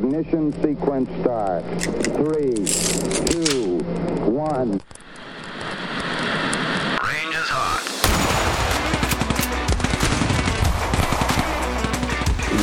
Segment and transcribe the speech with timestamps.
[0.00, 1.62] Ignition sequence start.
[1.82, 2.54] Three,
[3.26, 3.80] two,
[4.30, 4.80] one.
[7.04, 7.84] Range is hot.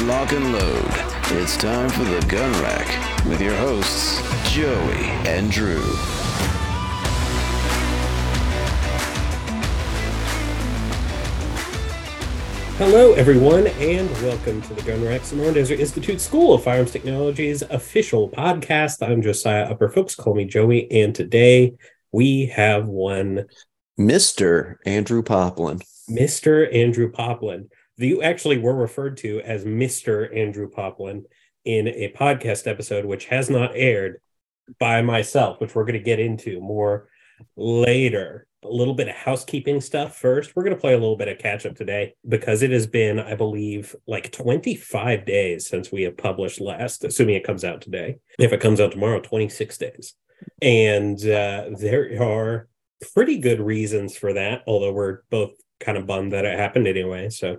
[0.07, 1.39] Lock and load.
[1.39, 4.19] It's time for the gun rack with your hosts,
[4.51, 5.83] Joey and Drew.
[12.77, 17.63] Hello, everyone, and welcome to the Gun Rack Sonoran Desert Institute School of Firearms Technology's
[17.63, 19.01] official podcast.
[19.01, 21.73] I'm Josiah Upper Folks, call me Joey, and today
[22.11, 23.47] we have one
[23.99, 24.75] Mr.
[24.85, 25.81] Andrew Poplin.
[26.07, 26.71] Mr.
[26.71, 27.67] Andrew Poplin.
[27.95, 30.37] You actually were referred to as Mr.
[30.37, 31.25] Andrew Poplin
[31.65, 34.21] in a podcast episode, which has not aired
[34.79, 37.09] by myself, which we're going to get into more
[37.55, 38.47] later.
[38.63, 40.55] A little bit of housekeeping stuff first.
[40.55, 43.19] We're going to play a little bit of catch up today because it has been,
[43.19, 48.17] I believe, like 25 days since we have published last, assuming it comes out today.
[48.39, 50.13] If it comes out tomorrow, 26 days.
[50.61, 52.67] And uh, there are
[53.13, 57.29] pretty good reasons for that, although we're both kind of bummed that it happened anyway.
[57.29, 57.57] So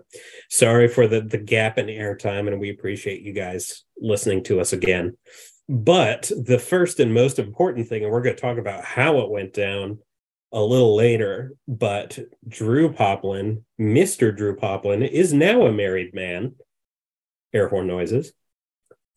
[0.50, 4.72] sorry for the, the gap in airtime, and we appreciate you guys listening to us
[4.72, 5.16] again.
[5.68, 9.30] But the first and most important thing, and we're going to talk about how it
[9.30, 9.98] went down
[10.50, 14.34] a little later, but Drew Poplin, Mr.
[14.34, 16.54] Drew Poplin, is now a married man.
[17.52, 18.32] Air horn noises.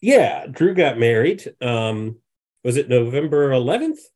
[0.01, 1.53] Yeah, Drew got married.
[1.61, 2.17] Um,
[2.63, 3.91] was it November 11th?
[3.91, 4.09] Was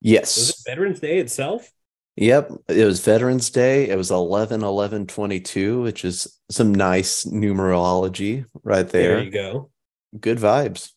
[0.00, 0.48] Yes.
[0.50, 1.70] it Veterans Day itself?
[2.16, 2.52] Yep.
[2.68, 3.88] It was Veterans Day.
[3.88, 9.22] It was 11 11 22, which is some nice numerology right There, there.
[9.22, 9.70] you go.
[10.18, 10.90] Good vibes.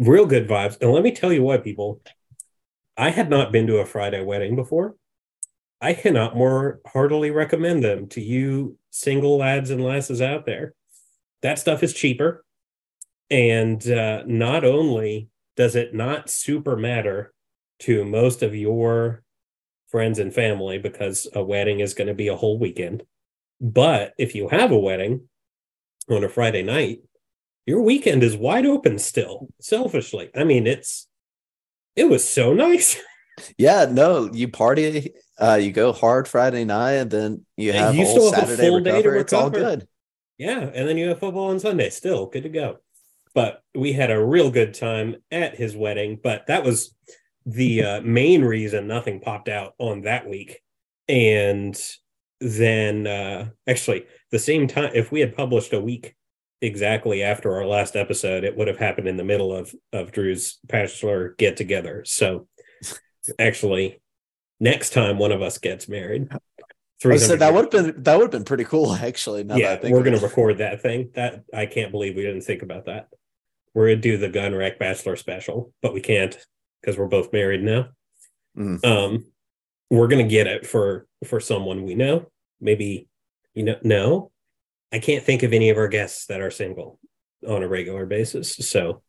[0.00, 0.80] Real good vibes.
[0.80, 2.00] And let me tell you what, people,
[2.96, 4.96] I had not been to a Friday wedding before.
[5.78, 10.72] I cannot more heartily recommend them to you single lads and lasses out there.
[11.42, 12.46] That stuff is cheaper.
[13.30, 17.34] And uh, not only does it not super matter
[17.80, 19.22] to most of your
[19.88, 23.02] friends and family because a wedding is going to be a whole weekend,
[23.60, 25.28] but if you have a wedding
[26.08, 27.00] on a Friday night,
[27.66, 30.30] your weekend is wide open still, selfishly.
[30.34, 31.08] I mean, it's
[31.96, 32.96] it was so nice.
[33.56, 38.04] Yeah, no, you party, uh, you go hard Friday night, and then you have you
[38.04, 39.16] still have a Saturday full day to recover.
[39.16, 39.88] It's all good.
[40.36, 41.88] Yeah, and then you have football on Sunday.
[41.88, 42.78] Still good to go.
[43.34, 46.18] But we had a real good time at his wedding.
[46.22, 46.94] But that was
[47.46, 50.60] the uh, main reason nothing popped out on that week.
[51.08, 51.78] And
[52.40, 56.14] then, uh, actually, the same time, if we had published a week
[56.60, 60.58] exactly after our last episode, it would have happened in the middle of of Drew's
[60.64, 62.04] bachelor get together.
[62.04, 62.46] So,
[63.38, 64.00] actually,
[64.58, 66.28] next time one of us gets married,
[67.02, 69.44] Oh, so 300 that would have been that would have been pretty cool, actually.
[69.44, 71.10] Now that I yeah, think we're gonna record that thing.
[71.14, 73.08] That I can't believe we didn't think about that.
[73.72, 76.36] We're gonna do the gun rack bachelor special, but we can't
[76.80, 77.88] because we're both married now.
[78.56, 78.84] Mm.
[78.84, 79.24] Um,
[79.88, 82.30] we're gonna get it for for someone we know.
[82.60, 83.08] Maybe
[83.54, 84.29] you know, no,
[84.92, 86.98] I can't think of any of our guests that are single
[87.46, 88.54] on a regular basis.
[88.56, 89.02] So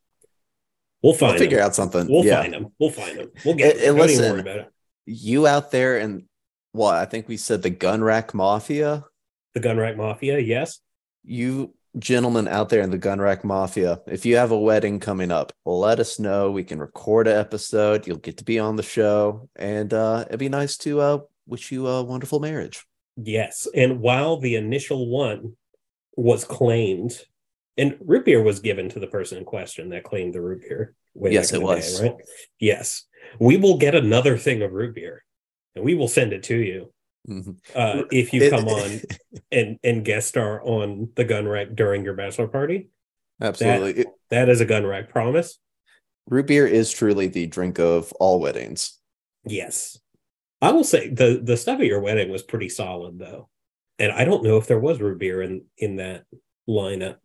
[1.02, 1.68] we'll find We'll figure them.
[1.68, 2.08] out something.
[2.08, 2.42] We'll yeah.
[2.42, 2.68] find them.
[2.80, 3.32] We'll find them.
[3.46, 3.78] We'll get.
[3.78, 3.98] Eh, them.
[3.98, 4.72] Listen, about it.
[5.06, 6.24] You out there and
[6.72, 9.06] what I think we said the gun rack mafia.
[9.54, 10.40] The gun rack mafia.
[10.40, 10.80] Yes.
[11.24, 15.32] You gentlemen out there in the gun rack mafia, if you have a wedding coming
[15.32, 16.52] up, let us know.
[16.52, 18.08] We can record an episode.
[18.08, 21.72] You'll get to be on the show, and uh, it'd be nice to uh, wish
[21.72, 22.86] you a wonderful marriage.
[23.18, 23.68] Yes.
[23.76, 25.58] And while the initial one
[26.16, 27.14] was claimed,
[27.78, 30.94] and root beer was given to the person in question that claimed the root beer.
[31.16, 32.02] Yes, it was.
[32.02, 32.14] right?
[32.60, 33.06] Yes.
[33.40, 35.24] We will get another thing of root beer
[35.76, 36.92] and we will send it to you
[37.30, 37.58] Mhm.
[37.76, 39.02] uh, if you come on
[39.52, 42.90] and, and guest star on the gun rack during your bachelor party.
[43.42, 44.02] Absolutely.
[44.04, 45.60] It- That is a gun rack promise.
[46.28, 48.98] root beer is truly the drink of all weddings.
[49.46, 50.00] Yes.
[50.62, 53.50] I will say the the stuff at your wedding was pretty solid though.
[54.02, 56.26] And I don't know if there was root beer in in that
[56.68, 57.18] lineup.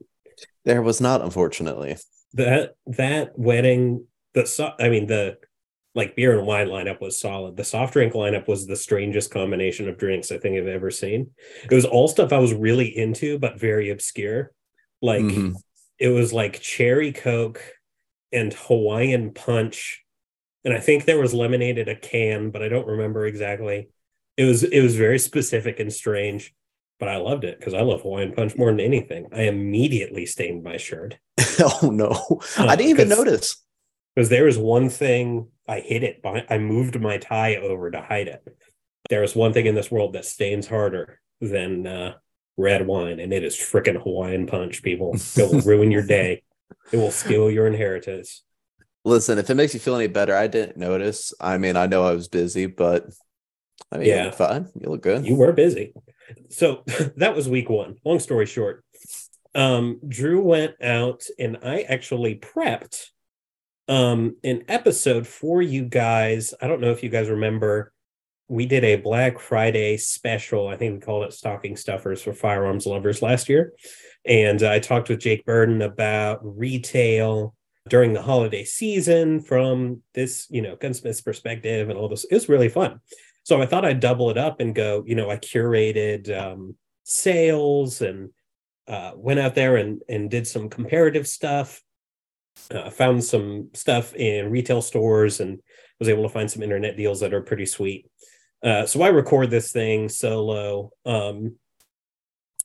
[0.65, 1.97] There was not, unfortunately.
[2.35, 5.39] that that wedding the so, i mean the
[5.95, 9.89] like beer and wine lineup was solid the soft drink lineup was the strangest combination
[9.89, 11.31] of drinks i think i've ever seen
[11.71, 14.53] it was all stuff i was really into but very obscure
[15.01, 15.55] like Mhm.
[15.99, 17.63] it was like cherry coke
[18.33, 20.05] and hawaiian punch
[20.65, 23.89] and i think there was lemonade in a can but i don't remember exactly
[24.37, 26.53] it was it was very specific and strange
[26.99, 30.63] but i loved it because i love hawaiian punch more than anything i immediately stained
[30.63, 31.19] my shirt
[31.61, 33.63] oh no, I didn't even notice.
[34.15, 38.01] because there was one thing I hid it by I moved my tie over to
[38.01, 38.43] hide it.
[39.11, 42.15] There is one thing in this world that stains harder than uh,
[42.57, 44.83] red wine, and it is frickin' Hawaiian punch.
[44.83, 46.43] People, it'll ruin your day.
[46.93, 48.43] It will steal your inheritance.
[49.05, 51.33] Listen, if it makes you feel any better, I didn't notice.
[51.41, 53.05] I mean, I know I was busy, but
[53.93, 54.25] I mean, you Yeah.
[54.27, 54.69] look fine.
[54.81, 55.27] You look good.
[55.27, 55.93] You were busy.
[56.49, 56.83] So
[57.17, 57.97] that was week one.
[58.05, 58.85] Long story short,
[59.55, 63.07] um, Drew went out and I actually prepped
[63.89, 66.53] um, an episode for you guys.
[66.61, 67.93] I don't know if you guys remember.
[68.49, 70.69] We did a Black Friday special.
[70.69, 73.73] I think we called it Stocking Stuffers for Firearms Lovers last year.
[74.25, 77.55] And I talked with Jake Burden about retail
[77.89, 82.25] during the holiday season from this, you know, gunsmith's perspective and all this.
[82.25, 83.01] It was really fun.
[83.47, 88.03] So I thought I'd double it up and go, you know, I curated um, sales
[88.03, 88.31] and
[88.89, 91.81] uh, went out there and, and did some comparative stuff.
[92.73, 95.61] Uh, found some stuff in retail stores and
[96.01, 98.11] was able to find some internet deals that are pretty sweet.
[98.65, 100.91] Uh, so I record this thing solo.
[101.05, 101.55] Um,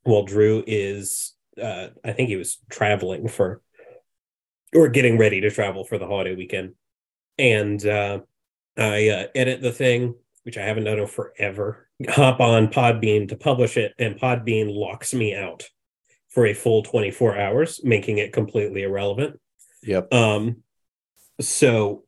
[0.01, 3.61] while Drew is, uh, I think he was traveling for,
[4.73, 6.73] or getting ready to travel for the holiday weekend.
[7.37, 8.21] And uh,
[8.75, 13.35] I uh, edit the thing, which I haven't done in forever, hop on Podbean to
[13.35, 15.63] publish it, and Podbean locks me out
[16.29, 19.39] for a full 24 hours, making it completely irrelevant.
[19.83, 20.13] Yep.
[20.13, 20.63] Um,
[21.39, 22.03] so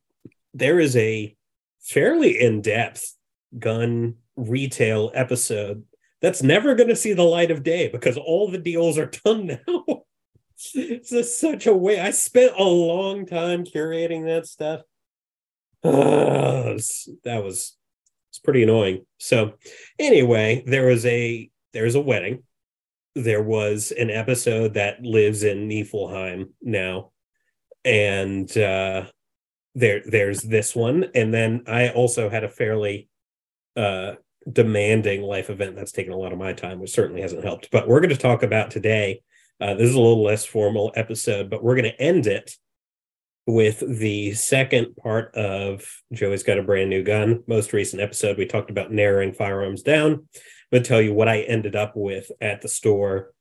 [0.54, 1.36] there is a
[1.82, 3.16] fairly in-depth
[3.60, 5.84] gun retail episode
[6.22, 9.48] that's never going to see the light of day because all the deals are done
[9.68, 10.04] now.
[10.74, 12.00] it's just such a way.
[12.00, 14.82] I spent a long time curating that stuff.
[15.84, 17.76] It's- that was
[18.34, 19.06] it's pretty annoying.
[19.20, 19.54] So
[20.00, 22.42] anyway, there was a there's a wedding.
[23.14, 27.12] There was an episode that lives in Niflheim now,
[27.86, 29.06] and uh,
[29.76, 33.08] there there's this one, and then I also had a fairly
[33.76, 34.14] uh,
[34.52, 37.70] demanding life event that's taken a lot of my time, which certainly hasn't helped.
[37.70, 39.22] But we're going to talk about today.
[39.62, 42.58] Uh, this is a little less formal episode, but we're going to end it
[43.45, 47.44] with the second part of Joey's got a brand new gun.
[47.48, 50.28] Most recent episode, we talked about narrowing firearms down.
[50.72, 53.31] To tell you what I ended up with at the store.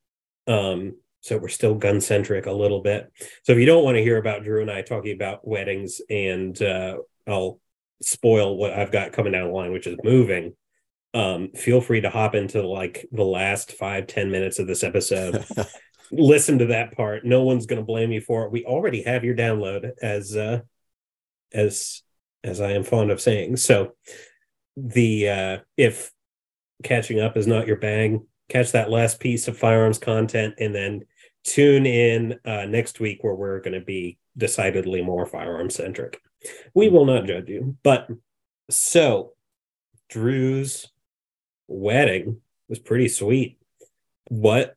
[0.45, 3.11] Um, so we're still gun centric a little bit.
[3.41, 6.61] So if you don't want to hear about Drew and I talking about weddings, and
[6.61, 7.59] uh, I'll
[8.03, 10.53] spoil what I've got coming down the line, which is moving.
[11.15, 15.43] Um, feel free to hop into like the last five ten minutes of this episode
[16.15, 17.25] listen to that part.
[17.25, 18.51] No one's going to blame you for it.
[18.51, 20.61] We already have your download as uh
[21.53, 22.01] as
[22.43, 23.57] as I am fond of saying.
[23.57, 23.93] So
[24.75, 26.11] the uh if
[26.83, 31.05] catching up is not your bang, catch that last piece of firearms content and then
[31.43, 36.19] tune in uh next week where we're going to be decidedly more firearm centric.
[36.73, 37.77] We will not judge you.
[37.83, 38.07] But
[38.69, 39.33] so
[40.09, 40.91] Drew's
[41.67, 43.57] wedding was pretty sweet.
[44.27, 44.75] What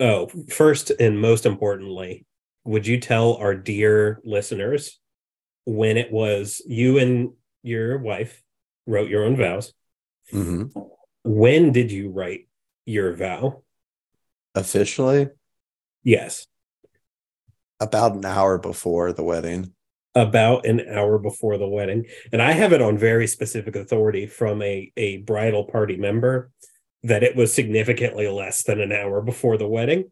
[0.00, 2.24] Oh, first and most importantly,
[2.64, 4.98] would you tell our dear listeners
[5.64, 7.30] when it was you and
[7.62, 8.42] your wife
[8.86, 9.72] wrote your own vows?
[10.30, 10.64] hmm
[11.24, 12.48] When did you write
[12.84, 13.62] your vow?
[14.54, 15.28] Officially,
[16.04, 16.46] Yes,
[17.80, 19.72] about an hour before the wedding.
[20.14, 22.06] about an hour before the wedding.
[22.32, 26.50] And I have it on very specific authority from a, a bridal party member
[27.08, 30.10] that it was significantly less than an hour before the wedding.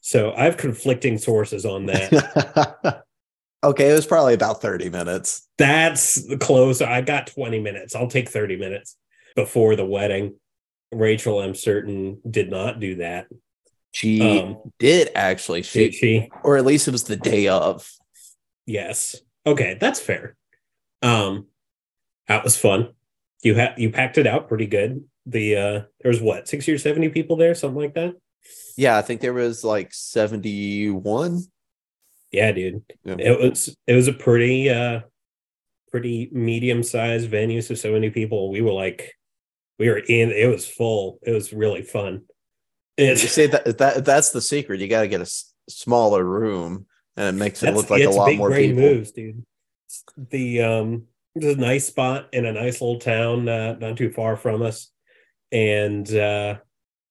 [0.00, 3.02] So I have conflicting sources on that.
[3.64, 5.48] okay, it was probably about 30 minutes.
[5.58, 6.80] That's close.
[6.82, 7.94] I got 20 minutes.
[7.94, 8.96] I'll take 30 minutes
[9.34, 10.34] before the wedding.
[10.92, 13.26] Rachel, I'm certain, did not do that.
[13.92, 15.62] She Um, did actually.
[15.62, 16.30] Did She, she?
[16.44, 17.90] or at least it was the day of.
[18.66, 19.16] Yes.
[19.46, 20.36] Okay, that's fair.
[21.02, 21.46] Um,
[22.28, 22.90] that was fun.
[23.42, 25.04] You had you packed it out pretty good.
[25.30, 28.14] The uh there was what, 60 or 70 people there, something like that?
[28.76, 31.42] Yeah, I think there was like 71.
[32.32, 32.82] Yeah, dude.
[33.04, 33.16] Yeah.
[33.18, 35.00] It was it was a pretty uh
[35.90, 38.50] pretty medium sized venue, so so many people.
[38.50, 39.14] We were like
[39.78, 41.18] we were in it was full.
[41.22, 42.22] It was really fun.
[42.96, 44.80] You It's see that that that's the secret.
[44.80, 48.10] You got to get a s- smaller room, and it makes it look like a
[48.10, 48.82] lot big more people.
[48.82, 49.44] moves, dude.
[50.16, 51.04] The um,
[51.36, 54.90] there's a nice spot in a nice little town, uh, not too far from us,
[55.52, 56.56] and uh,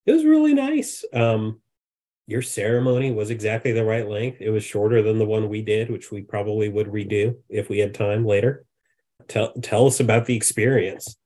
[0.06, 1.04] it was really nice.
[1.14, 1.62] Um,
[2.28, 4.42] your ceremony was exactly the right length.
[4.42, 7.80] It was shorter than the one we did, which we probably would redo if we
[7.80, 8.66] had time later.
[9.28, 11.18] Tell tell us about the experience.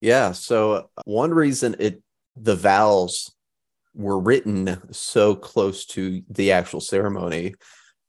[0.00, 0.32] Yeah.
[0.32, 2.02] So one reason it
[2.36, 3.30] the vows
[3.94, 7.54] were written so close to the actual ceremony.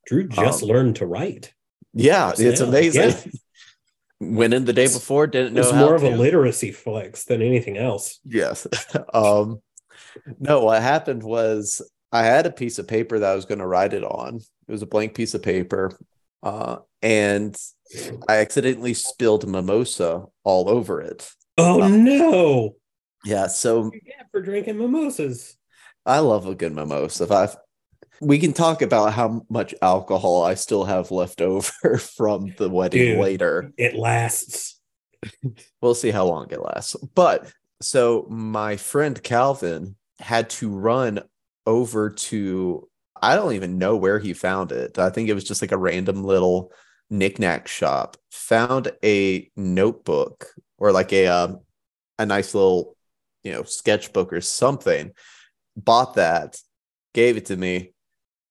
[0.05, 1.53] Drew just Um, learned to write.
[1.93, 3.31] Yeah, it's amazing.
[4.19, 7.77] Went in the day before, didn't know It's more of a literacy flex than anything
[7.77, 8.19] else.
[8.25, 8.67] Yes.
[9.13, 9.61] um
[10.39, 11.81] no, what happened was
[12.11, 14.37] I had a piece of paper that I was going to write it on.
[14.37, 15.97] It was a blank piece of paper.
[16.41, 17.55] Uh, and
[18.27, 21.29] I accidentally spilled mimosa all over it.
[21.57, 22.75] Oh Uh, no!
[23.25, 23.91] Yeah, so
[24.31, 25.57] for drinking mimosas.
[26.05, 27.23] I love a good mimosa.
[27.23, 27.49] If I
[28.21, 33.13] we can talk about how much alcohol I still have left over from the wedding
[33.13, 33.19] Dude.
[33.19, 33.71] later.
[33.77, 34.79] It lasts.
[35.81, 36.95] We'll see how long it lasts.
[37.15, 41.21] But so my friend Calvin had to run
[41.65, 42.87] over to
[43.21, 44.99] I don't even know where he found it.
[44.99, 46.71] I think it was just like a random little
[47.09, 48.17] knickknack shop.
[48.31, 50.47] Found a notebook
[50.77, 51.61] or like a um,
[52.19, 52.95] a nice little
[53.43, 55.11] you know sketchbook or something.
[55.75, 56.59] Bought that,
[57.13, 57.93] gave it to me,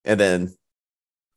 [0.06, 0.54] and then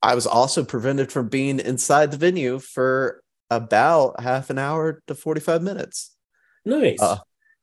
[0.01, 5.15] I was also prevented from being inside the venue for about half an hour to
[5.15, 6.15] 45 minutes.
[6.63, 7.01] Nice.
[7.01, 7.17] Uh,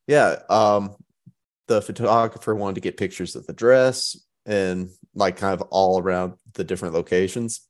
[0.05, 0.39] yeah.
[0.49, 0.95] Um,
[1.67, 6.33] the photographer wanted to get pictures of the dress and like kind of all around
[6.53, 7.61] the different locations.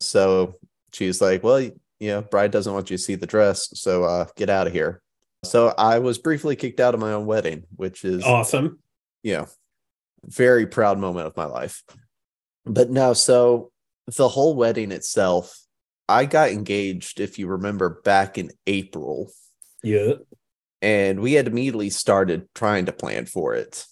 [0.00, 0.54] So
[0.92, 4.26] she's like, Well, you know, bride doesn't want you to see the dress, so uh
[4.36, 5.02] get out of here.
[5.44, 8.80] So I was briefly kicked out of my own wedding, which is awesome.
[9.22, 9.46] you know,
[10.24, 11.82] very proud moment of my life.
[12.66, 13.70] But no, so
[14.16, 15.58] the whole wedding itself,
[16.08, 19.30] I got engaged, if you remember, back in April,
[19.82, 20.14] Yeah.
[20.82, 23.84] and we had immediately started trying to plan for it.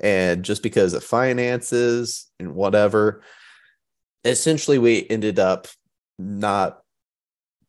[0.00, 3.22] And just because of finances and whatever,
[4.24, 5.66] essentially we ended up
[6.18, 6.80] not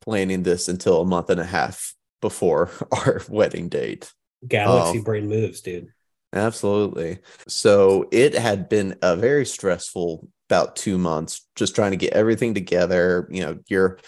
[0.01, 4.11] planning this until a month and a half before our wedding date.
[4.47, 5.03] Galaxy Oh.
[5.03, 5.87] brain moves, dude.
[6.31, 7.19] Absolutely.
[7.47, 12.53] So it had been a very stressful about two months, just trying to get everything
[12.53, 13.27] together.
[13.31, 13.99] You know, your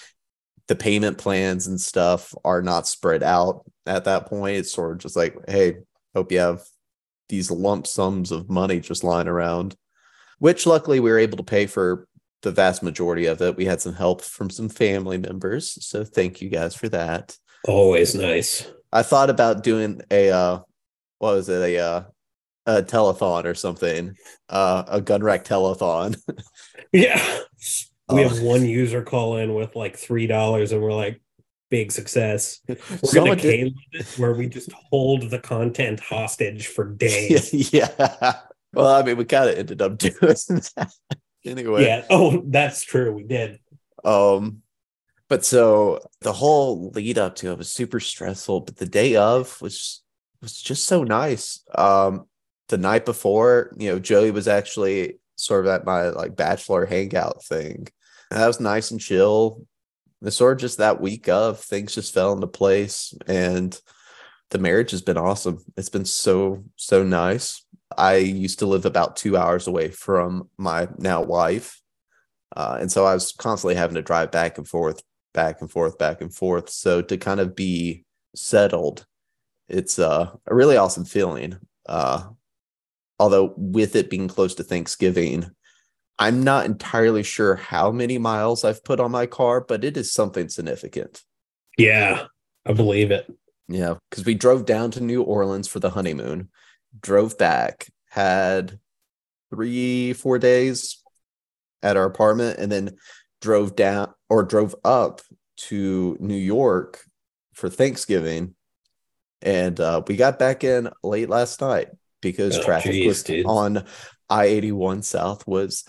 [0.67, 4.57] the payment plans and stuff are not spread out at that point.
[4.57, 5.77] It's sort of just like, hey,
[6.15, 6.63] hope you have
[7.29, 9.75] these lump sums of money just lying around.
[10.39, 12.07] Which luckily we were able to pay for
[12.41, 13.55] the vast majority of it.
[13.55, 15.77] We had some help from some family members.
[15.85, 17.37] So thank you guys for that.
[17.67, 18.67] Always nice.
[18.91, 20.59] I thought about doing a uh
[21.19, 22.03] what was it, a uh
[22.65, 24.15] a telethon or something.
[24.49, 26.19] Uh a gun rack telethon.
[26.91, 27.23] Yeah.
[28.09, 28.27] We Oh.
[28.27, 31.21] have one user call in with like three dollars, and we're like,
[31.69, 32.59] big success.
[32.67, 37.73] We're Someone gonna did- it where we just hold the content hostage for days.
[37.73, 38.33] yeah.
[38.73, 40.91] Well, I mean we kind of ended up doing that
[41.45, 41.85] anyway.
[41.85, 42.05] yeah.
[42.09, 43.11] Oh, that's true.
[43.13, 43.59] We did.
[44.05, 44.61] Um
[45.29, 49.61] but so the whole lead up to it was super stressful, but the day of
[49.61, 50.01] was
[50.41, 51.63] was just so nice.
[51.75, 52.27] Um
[52.71, 57.43] the night before, you know, Joey was actually sort of at my like bachelor hangout
[57.43, 57.87] thing.
[58.31, 59.67] And that was nice and chill.
[60.21, 63.79] And sort of just that week of things just fell into place and
[64.49, 65.59] the marriage has been awesome.
[65.77, 67.65] It's been so, so nice.
[67.97, 71.81] I used to live about two hours away from my now wife.
[72.55, 75.01] Uh, and so I was constantly having to drive back and forth,
[75.33, 76.69] back and forth, back and forth.
[76.69, 79.05] So to kind of be settled,
[79.67, 81.57] it's uh, a really awesome feeling.
[81.85, 82.29] Uh,
[83.21, 85.45] although with it being close to Thanksgiving,
[86.17, 90.11] I'm not entirely sure how many miles I've put on my car, but it is
[90.11, 91.21] something significant.
[91.77, 92.25] Yeah,
[92.65, 93.31] I believe it.
[93.67, 96.49] Yeah, because we drove down to New Orleans for the honeymoon,
[96.99, 98.79] drove back, had
[99.51, 101.03] three, four days
[101.83, 102.97] at our apartment, and then
[103.39, 105.21] drove down or drove up
[105.57, 107.03] to New York
[107.53, 108.55] for Thanksgiving.
[109.43, 111.89] And uh, we got back in late last night
[112.21, 113.45] because Oh, traffic geez, was dude.
[113.45, 113.85] on
[114.29, 115.83] I 81 South was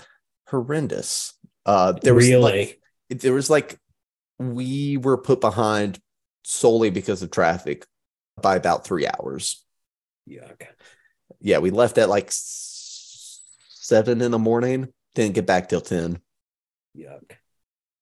[0.49, 1.35] horrendous.
[1.65, 2.43] Uh, there was really?
[3.09, 3.79] like, there was like
[4.39, 6.01] we were put behind
[6.45, 7.87] solely because of traffic
[8.41, 9.65] by about three hours.
[10.29, 10.63] Yuck.
[11.41, 16.19] Yeah, we left at like seven in the morning, didn't get back till 10.
[16.97, 17.33] Yuck.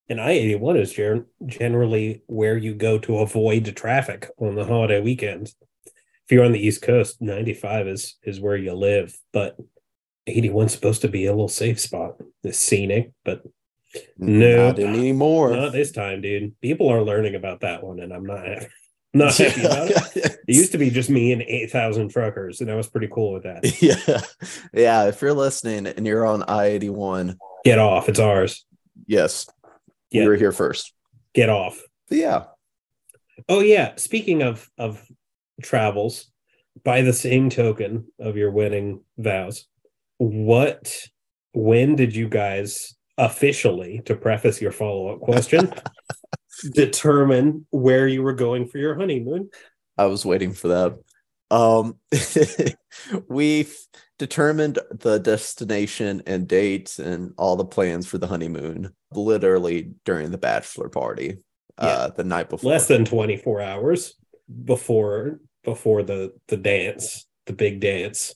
[0.08, 5.00] And I 81 is gen- generally where you go to avoid traffic on the holiday
[5.00, 5.54] weekends.
[6.30, 9.56] If you're on the East Coast, 95 is is where you live, but
[10.28, 12.18] 81's supposed to be a little safe spot.
[12.44, 13.42] It's scenic, but
[14.16, 14.68] No.
[14.68, 15.50] Not anymore.
[15.56, 16.54] not this time, dude.
[16.60, 18.46] People are learning about that one, and I'm not
[19.12, 19.96] not happy about it.
[20.46, 23.42] It used to be just me and 8,000 truckers, and I was pretty cool with
[23.42, 23.82] that.
[23.82, 24.20] yeah.
[24.72, 25.08] Yeah.
[25.08, 28.08] If you're listening and you're on I 81, Get off.
[28.08, 28.64] It's ours.
[29.08, 29.48] yes,
[30.12, 30.22] Yeah.
[30.22, 30.92] you were here first.
[31.34, 31.82] Get off.
[32.08, 32.44] Yeah.
[33.48, 35.04] Oh yeah, speaking of of
[35.62, 36.30] travels,
[36.84, 39.66] by the same token of your wedding vows,
[40.18, 40.92] what
[41.52, 45.72] when did you guys officially to preface your follow-up question
[46.72, 49.50] determine where you were going for your honeymoon?
[49.98, 50.98] I was waiting for that.
[51.50, 51.96] Um,
[53.28, 53.66] we
[54.18, 60.38] determined the destination and dates and all the plans for the honeymoon literally during the
[60.38, 61.38] bachelor party
[61.78, 64.14] uh the night before less than 24 hours
[64.64, 68.34] before before the the dance the big dance.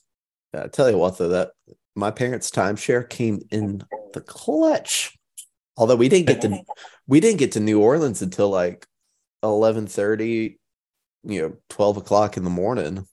[0.53, 1.51] Yeah, I tell you what though that
[1.95, 3.81] my parents timeshare came in
[4.13, 5.17] the clutch.
[5.77, 6.61] Although we didn't get to
[7.07, 8.85] we didn't get to new orleans until like
[9.43, 10.57] 11.30
[11.23, 13.05] you know 12 o'clock in the morning.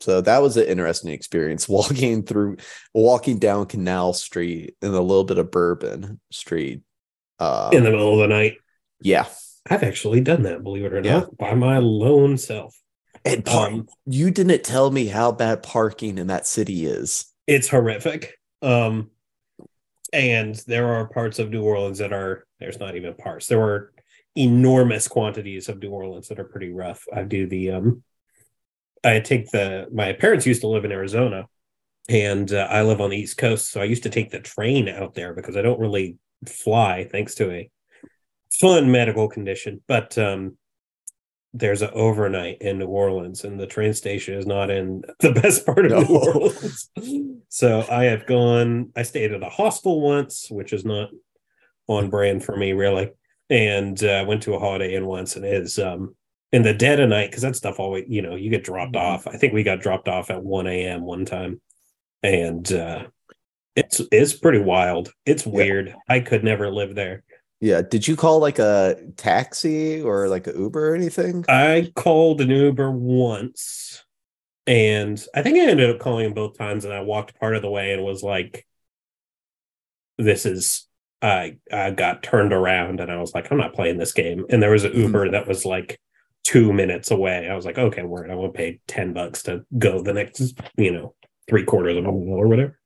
[0.00, 2.56] So that was an interesting experience walking through
[2.94, 6.82] walking down canal street and a little bit of bourbon street
[7.38, 8.56] uh in the middle of the night?
[9.00, 9.26] Yeah.
[9.68, 11.20] I've actually done that believe it or Yeah.
[11.20, 12.74] not by my lone self
[13.24, 17.26] and Um, you didn't tell me how bad parking in that city is.
[17.46, 18.38] It's horrific.
[18.62, 19.10] Um
[20.12, 23.46] and there are parts of new orleans that are there's not even parts.
[23.46, 23.92] There are
[24.36, 27.04] enormous quantities of new orleans that are pretty rough.
[27.12, 28.02] I do the um
[29.02, 31.46] i take the my parents used to live in arizona
[32.10, 34.90] and uh, i live on the east coast so i used to take the train
[34.90, 37.70] out there because i don't really fly thanks to a
[38.52, 39.80] fun medical condition.
[39.86, 40.56] But um
[41.52, 45.66] there's an overnight in New Orleans, and the train station is not in the best
[45.66, 46.30] part of New No.
[46.32, 46.90] Orleans.
[47.48, 48.90] so I have gone.
[48.96, 51.10] I stayed at a hostel once, which is not
[51.88, 53.10] on brand for me, really,
[53.48, 56.14] and uh, went to a Holiday Inn once, and it is um
[56.52, 59.00] in the dead of night because that stuff always, you know, you get dropped Mhm.
[59.00, 59.26] off.
[59.26, 61.02] I think we got dropped off at one a.m.
[61.02, 61.60] one time,
[62.22, 63.06] and uh,
[63.74, 65.12] it's it's pretty wild.
[65.26, 65.52] It's Yeah.
[65.52, 65.94] weird.
[66.08, 67.24] I could never live there.
[67.60, 72.40] Yeah did you call like a taxi or like a uber or anything I called
[72.40, 74.04] an Uber once,
[74.66, 77.62] and I think I ended up calling him both times, and I walked part of
[77.62, 78.66] the way and was like,
[80.18, 80.86] "This is."
[81.22, 84.62] I I got turned around, and I was like, "I'm not playing this game." And
[84.62, 85.32] there was an Uber mm.
[85.32, 86.00] that was like
[86.44, 87.48] two minutes away.
[87.48, 88.30] I was like, "Okay, word.
[88.30, 90.40] I won't pay ten bucks to go the next,
[90.76, 91.14] you know,
[91.48, 92.79] three quarters of a mile or whatever."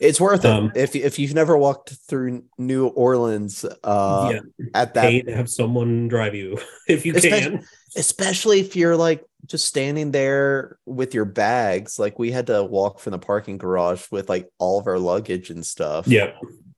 [0.00, 3.64] It's worth it Um, if if you've never walked through New Orleans.
[3.84, 4.40] Uh, yeah,
[4.74, 6.58] at that, pay to have someone drive you
[6.88, 7.64] if you Especially- can.
[7.96, 11.98] especially if you're like just standing there with your bags.
[11.98, 15.50] Like we had to walk from the parking garage with like all of our luggage
[15.50, 16.06] and stuff.
[16.08, 16.32] Yeah,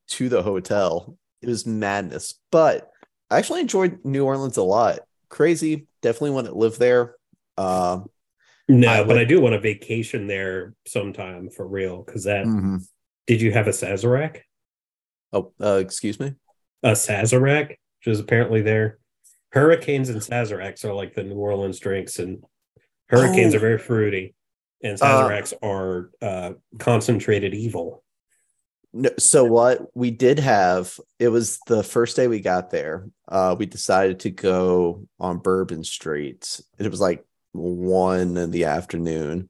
[0.09, 1.17] to the hotel.
[1.41, 2.89] It was madness, but
[3.31, 5.01] I actually enjoyed New Orleans a lot.
[5.29, 7.17] Crazy, definitely want to live there.
[7.57, 8.07] Um,
[8.69, 12.03] no, I but I do want a vacation there sometime for real.
[12.03, 12.81] Because that mhm.
[13.27, 14.41] Did you have a Sazerac?
[15.33, 16.35] Oh, uh, excuse me.
[16.83, 18.99] A Sazerac, which is apparently there.
[19.53, 22.43] Hurricanes and Sazeracs are like the New Orleans drinks, and
[23.09, 23.59] hurricanes Oh.
[23.59, 24.35] are very fruity,
[24.83, 28.03] and Uh, Sazeracs are uh, concentrated evil.
[28.93, 33.07] No, so what we did have, it was the first day we got there.
[33.29, 36.61] Uh, we decided to go on Bourbon Street.
[36.79, 39.49] It was like one in the afternoon.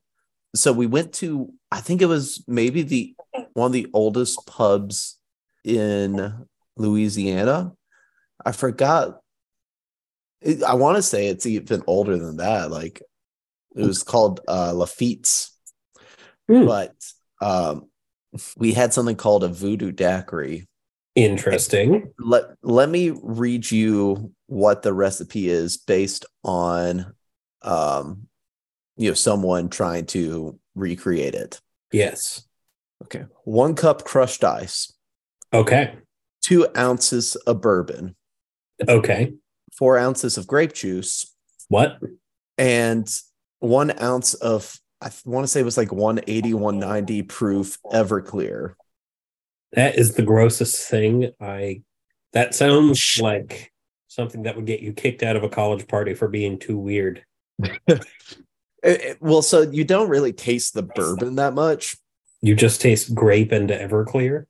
[0.55, 3.15] So we went to, I think it was maybe the
[3.55, 5.19] one of the oldest pubs
[5.65, 7.73] in Louisiana.
[8.45, 9.21] I forgot.
[10.67, 12.71] I want to say it's even older than that.
[12.71, 13.01] Like
[13.75, 15.53] it was called uh, Lafitte's
[16.49, 16.67] Hmm.
[16.67, 16.95] but
[17.41, 17.89] um,
[18.57, 20.69] we had something called a voodoo daiquiri.
[21.15, 22.13] Interesting.
[22.19, 27.15] Let let me read you what the recipe is based on,
[27.65, 28.27] um,
[28.97, 31.61] you know, someone trying to recreate it.
[31.93, 32.47] Yes.
[33.05, 34.93] Okay, one cup crushed ice,
[35.53, 35.95] Okay.
[36.43, 38.15] two ounces of bourbon,
[38.89, 39.33] Okay.
[39.77, 41.35] four ounces of grape juice,
[41.69, 41.99] What?
[42.59, 43.09] and
[43.59, 48.75] one ounce of I want to say it was like 180, 190 proof Everclear.
[49.73, 51.33] That is the grossest thing.
[51.41, 51.83] I.
[52.35, 53.73] That sounds like
[54.07, 57.25] something that would get you kicked out of a college party for being too weird.
[58.85, 61.97] It- it- well, so you don't really taste the bourbon that much,
[62.41, 64.47] You just taste grape and Everclear.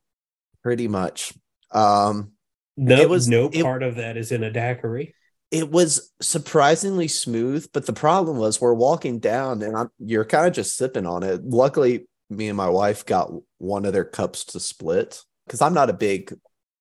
[0.63, 1.35] pretty much.
[1.71, 2.33] Um,
[2.79, 5.15] No, It was- no it- part of that is in a daiquiri.
[5.51, 10.47] it was surprisingly smooth, but the problem was we're walking down and I'm, you're kind
[10.47, 11.45] of just sipping on it.
[11.45, 15.91] Luckily, me and my wife got one of their cups to split because I'm not
[15.91, 16.33] a big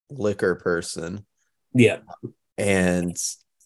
[0.10, 1.26] liquor person.
[1.74, 2.00] Yeah.
[2.58, 3.17] And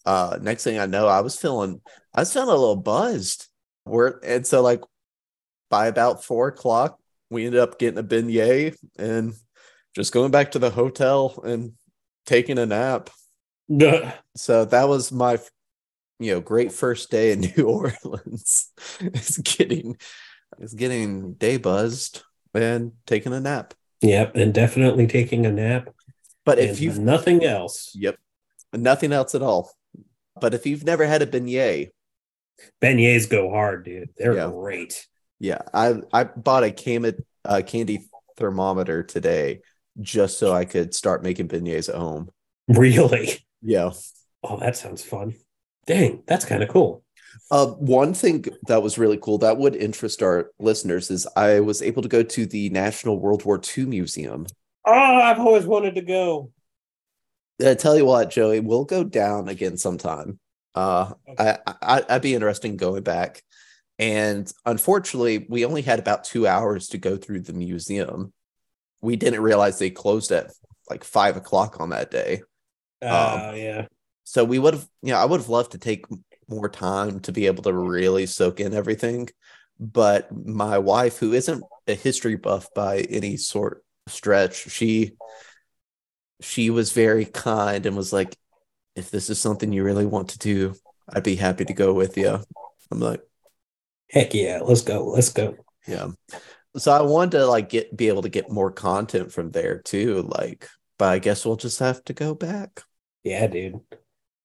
[0.06, 1.80] uh, next thing I know, I was feeling,
[2.14, 3.48] I was feeling a little buzzed.
[3.84, 4.80] We're and so like
[5.68, 6.98] by about four o'clock,
[7.30, 9.34] we ended up getting a beignet and
[9.94, 11.72] just going back to the hotel and
[12.24, 13.10] taking a nap.
[13.74, 14.12] Duh.
[14.36, 15.38] So that was my,
[16.18, 18.70] you know, great first day in New Orleans.
[19.00, 19.96] is getting,
[20.58, 23.72] is getting day buzzed and taking a nap.
[24.02, 25.88] Yep, and definitely taking a nap.
[26.44, 28.16] But if you've nothing else, Yep.
[28.74, 29.72] Nothing else at all.
[30.40, 31.90] But if you've never had a beignet,
[32.82, 34.10] beignets go hard, dude.
[34.16, 34.50] They're Yeah.
[34.50, 35.06] great.
[35.38, 39.60] Yeah, I I bought a uh, candy thermometer today
[40.00, 42.30] just so I could start making beignets at home.
[42.68, 43.44] Really?
[43.62, 43.90] Yeah.
[44.42, 45.34] Oh, that sounds fun.
[45.86, 47.02] Dang, that's kind of cool.
[47.50, 51.82] Uh, one thing that was really cool that would interest our listeners is I was
[51.82, 54.46] able to go to the National World War II Museum.
[54.84, 56.50] Oh, I've always wanted to go.
[57.64, 60.38] I tell you what, Joey, we'll go down again sometime.
[60.74, 63.42] Uh, I, I I'd be interested in going back.
[63.98, 68.32] And unfortunately, we only had about two hours to go through the museum.
[69.00, 70.52] We didn't realize they closed at
[70.90, 72.42] like five o'clock on that day.
[73.00, 73.86] Oh, Um, yeah.
[74.24, 76.04] So we would have, you know, I would have loved to take
[76.48, 79.28] more time to be able to really soak in everything.
[79.80, 85.12] But my wife, who isn't a history buff by any sort of stretch, she
[86.40, 88.36] she was very kind and was like,
[88.94, 90.74] if this is something you really want to do,
[91.08, 92.40] I'd be happy to go with you.
[92.90, 93.22] I'm like,
[94.10, 94.60] Heck yeah.
[94.62, 95.04] Let's go.
[95.06, 95.56] Let's go.
[95.86, 96.08] yeah.
[96.76, 100.22] So I wanted to like get be able to get more content from there too.
[100.22, 100.68] Like,
[100.98, 102.82] but I guess we'll just have to go back.
[103.24, 103.80] Yeah, dude.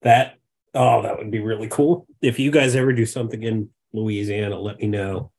[0.01, 0.36] That
[0.73, 2.08] oh, that would be really cool.
[2.21, 5.32] If you guys ever do something in Louisiana, let me know.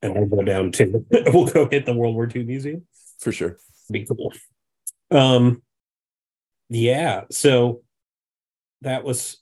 [0.00, 2.86] And we'll go down to we'll go hit the World War II museum.
[3.18, 3.58] For sure.
[3.90, 4.32] Be cool.
[5.10, 5.62] Um
[6.68, 7.82] yeah, so
[8.82, 9.38] that was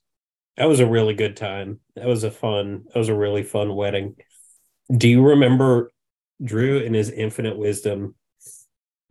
[0.57, 1.81] that was a really good time.
[1.97, 4.17] That was a fun, that was a really fun wedding.
[4.95, 5.91] Do you remember
[6.43, 8.15] Drew in his infinite wisdom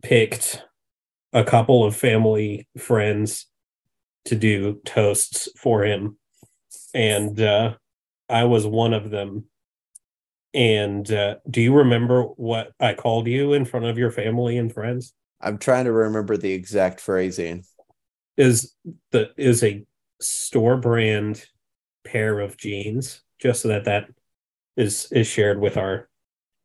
[0.02, 0.62] picked
[1.32, 3.46] a couple of family friends
[4.26, 6.18] to do toasts for him
[6.94, 7.74] and uh
[8.28, 9.44] I was one of them
[10.54, 14.72] and uh do you remember what I called you in front of your family and
[14.72, 17.64] friends I'm trying to remember the exact phrasing.
[18.36, 18.74] Is
[19.12, 19.84] the is a
[20.20, 21.44] store brand
[22.04, 24.08] pair of jeans just so that that
[24.76, 26.08] is is shared with our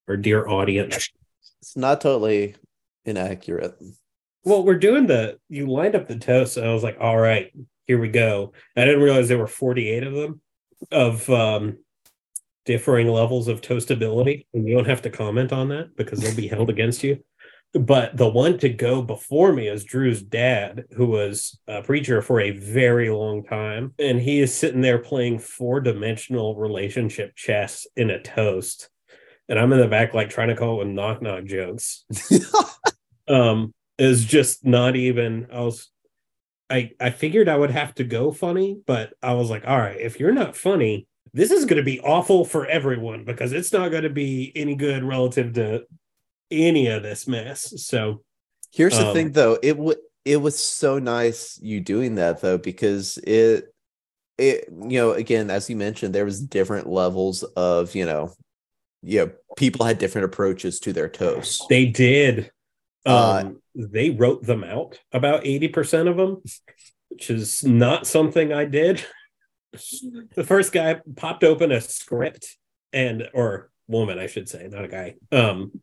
[0.08, 1.10] our dear audience.
[1.62, 2.56] It's not totally
[3.06, 3.76] inaccurate.
[4.44, 7.52] well we're doing the you lined up the toast and i was like all right
[7.88, 8.54] here we go.
[8.78, 10.42] I didn't realize there were 48 of them
[10.92, 11.78] of um
[12.66, 16.48] differing levels of toastability and you don't have to comment on that because they'll be
[16.48, 17.22] held against you
[17.74, 22.42] but the one to go before me is Drew's dad, who was a preacher for
[22.42, 23.94] a very long time.
[23.98, 28.90] And he is sitting there playing four dimensional relationship chess in a toast.
[29.48, 32.06] And I'm in the back, like trying to come up with knock knock jokes.
[33.28, 35.90] Um, is just not even, I was,
[36.70, 40.02] I, I figured I would have to go funny, but I was like, all right,
[40.02, 43.90] if you're not funny, this is going to be awful for everyone because it's not
[43.90, 45.84] going to be any good relative to
[46.52, 47.74] any of this mess.
[47.86, 48.24] So
[48.74, 52.58] Here's the Um, thing though, it would it was so nice you doing that though,
[52.58, 53.74] because it
[54.38, 58.32] it you know, again, as you mentioned, there was different levels of, you know,
[59.04, 61.64] you know, people had different approaches to their toast.
[61.70, 62.52] they did.
[63.06, 66.42] Um, Uh, they wrote them out about 80% of them,
[67.10, 69.04] which is not something I did.
[70.36, 72.58] the first guy popped open a script
[72.94, 75.16] and or woman, I should say, not a guy.
[75.32, 75.82] Um,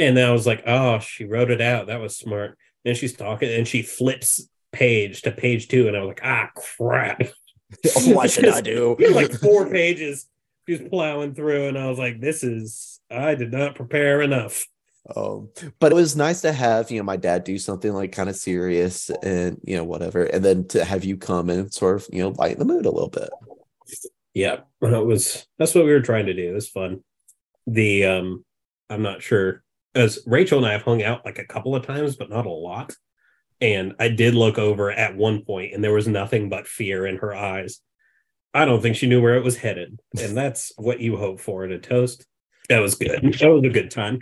[0.00, 1.86] and I was like, oh, she wrote it out.
[1.86, 2.58] That was smart.
[2.84, 6.50] And she's talking and she flips page to page two, and I was like, ah
[6.56, 7.22] crap.
[8.06, 8.96] what should I do?
[9.12, 10.26] Like four pages
[10.68, 14.66] just plowing through, and I was like, this is I did not prepare enough.
[15.14, 15.48] Um,
[15.80, 18.36] but it was nice to have, you know, my dad do something like kind of
[18.36, 20.24] serious and, you know, whatever.
[20.24, 22.90] And then to have you come and sort of, you know, lighten the mood a
[22.90, 23.30] little bit.
[24.34, 26.50] Yeah, that was that's what we were trying to do.
[26.50, 27.02] It was fun.
[27.66, 28.44] The um
[28.88, 29.62] I'm not sure
[29.94, 32.50] as Rachel and I have hung out like a couple of times, but not a
[32.50, 32.94] lot.
[33.60, 37.18] And I did look over at one point and there was nothing but fear in
[37.18, 37.80] her eyes.
[38.54, 40.00] I don't think she knew where it was headed.
[40.20, 42.26] And that's what you hope for in a toast.
[42.68, 43.20] That was good.
[43.38, 44.20] That was a good time.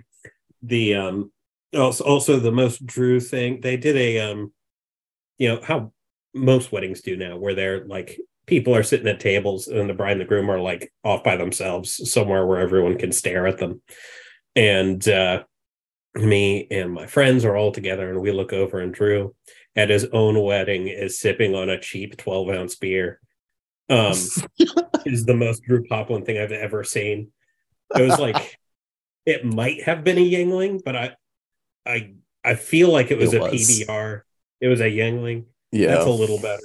[0.62, 1.32] The um
[1.74, 4.52] also also the most Drew thing, they did a um
[5.38, 5.92] you know how
[6.34, 10.12] most weddings do now, where they're like people are sitting at tables and the bride
[10.12, 13.82] and the groom are like off by themselves somewhere where everyone can stare at them.
[14.56, 15.44] And uh,
[16.18, 19.34] me and my friends are all together and we look over and Drew
[19.76, 23.20] at his own wedding is sipping on a cheap 12 ounce beer.
[23.90, 24.12] Um,
[25.06, 27.30] is the most Drew Poplin thing I've ever seen.
[27.96, 28.58] It was like
[29.26, 31.16] it might have been a Yuengling, but I
[31.86, 33.52] I I feel like it was It a was.
[33.52, 34.22] PBR.
[34.60, 35.44] It was a Yuengling.
[35.72, 35.88] Yeah.
[35.88, 36.62] That's a little better.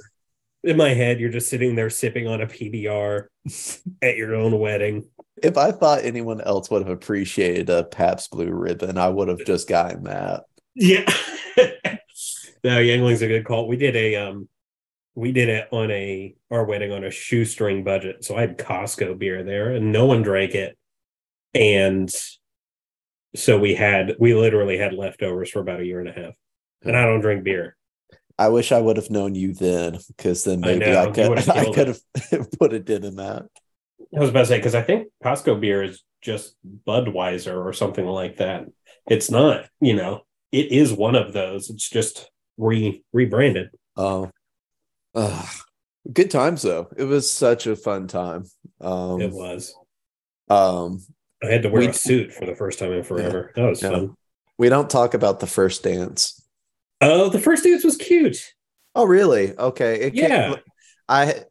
[0.62, 3.26] In my head, you're just sitting there sipping on a PBR
[4.02, 5.08] at your own wedding.
[5.42, 9.44] If I thought anyone else would have appreciated a Pabst Blue Ribbon, I would have
[9.44, 10.44] just gotten that.
[10.74, 11.04] Yeah.
[12.64, 13.66] no, Yuengling's a good call.
[13.68, 14.48] We did a um
[15.16, 18.24] we did it on a our wedding on a shoestring budget.
[18.24, 20.76] So I had Costco beer there and no one drank it.
[21.54, 22.12] And
[23.36, 26.34] So we had we literally had leftovers for about a year and a half.
[26.82, 27.76] And I don't drink beer.
[28.38, 31.48] I wish I would have known you then, because then I maybe know, I, could
[31.48, 33.46] I could have put it in in that.
[34.16, 38.06] I was about to say because I think Costco beer is just Budweiser or something
[38.06, 38.66] like that.
[39.08, 41.68] It's not, you know, it is one of those.
[41.70, 43.70] It's just re rebranded.
[43.96, 44.30] Oh,
[45.14, 45.46] Ugh.
[46.12, 46.88] good times though.
[46.96, 48.44] It was such a fun time.
[48.80, 49.74] Um, it was.
[50.50, 51.00] um,
[51.42, 53.52] I had to wear We- a suit for the first time in forever.
[53.56, 53.90] That was Yeah.
[53.90, 54.14] fun.
[54.56, 56.40] we don't talk about the first dance.
[57.00, 58.38] Oh, the first dance was cute.
[58.94, 59.56] Oh, really?
[59.58, 60.00] Okay.
[60.02, 60.56] It Yeah.
[61.08, 61.44] I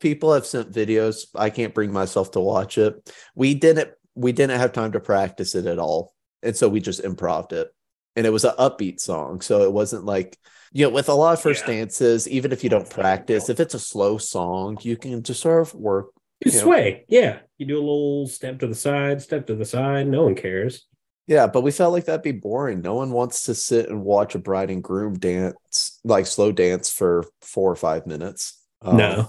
[0.00, 1.26] people have sent videos.
[1.34, 2.94] I can't bring myself to watch it.
[3.34, 3.90] We didn't.
[4.14, 7.68] We didn't have time to practice it at all, and so we just improved it.
[8.16, 10.38] And it was an upbeat song, so it wasn't like
[10.72, 11.74] you know, with a lot of first Yeah.
[11.74, 12.28] dances.
[12.28, 15.74] Even if you don't practice, if it's a slow song, you can just sort of
[15.74, 16.08] work.
[16.44, 16.60] You Yeah.
[16.60, 17.04] sway.
[17.08, 17.38] Yeah.
[17.56, 20.06] You do a little step to the side, step to the side.
[20.08, 20.86] No one cares.
[21.28, 22.82] Yeah, but we felt like that'd be boring.
[22.82, 26.90] No one wants to sit and watch a bride and groom dance, like slow dance,
[26.90, 28.60] for four or five minutes.
[28.82, 29.28] Um, No.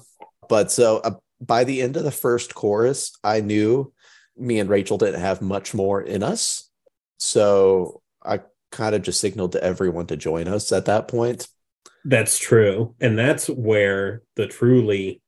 [0.49, 3.93] But so uh, by the end of the first chorus, I knew
[4.37, 6.69] me and Rachel didn't have much more in us.
[7.17, 11.47] So I kind of just signaled to everyone to join us at that point.
[12.05, 12.95] That's true.
[13.01, 15.21] And that's where the truly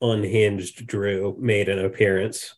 [0.00, 2.54] unhinged Drew made an appearance.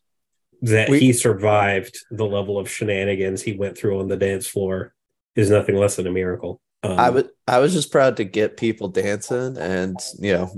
[0.63, 4.95] That We- he survived the level of shenanigans he went through on the dance floor
[5.35, 6.61] is nothing less than a miracle.
[6.83, 10.51] Um, I was I was just proud to get people dancing, and you know,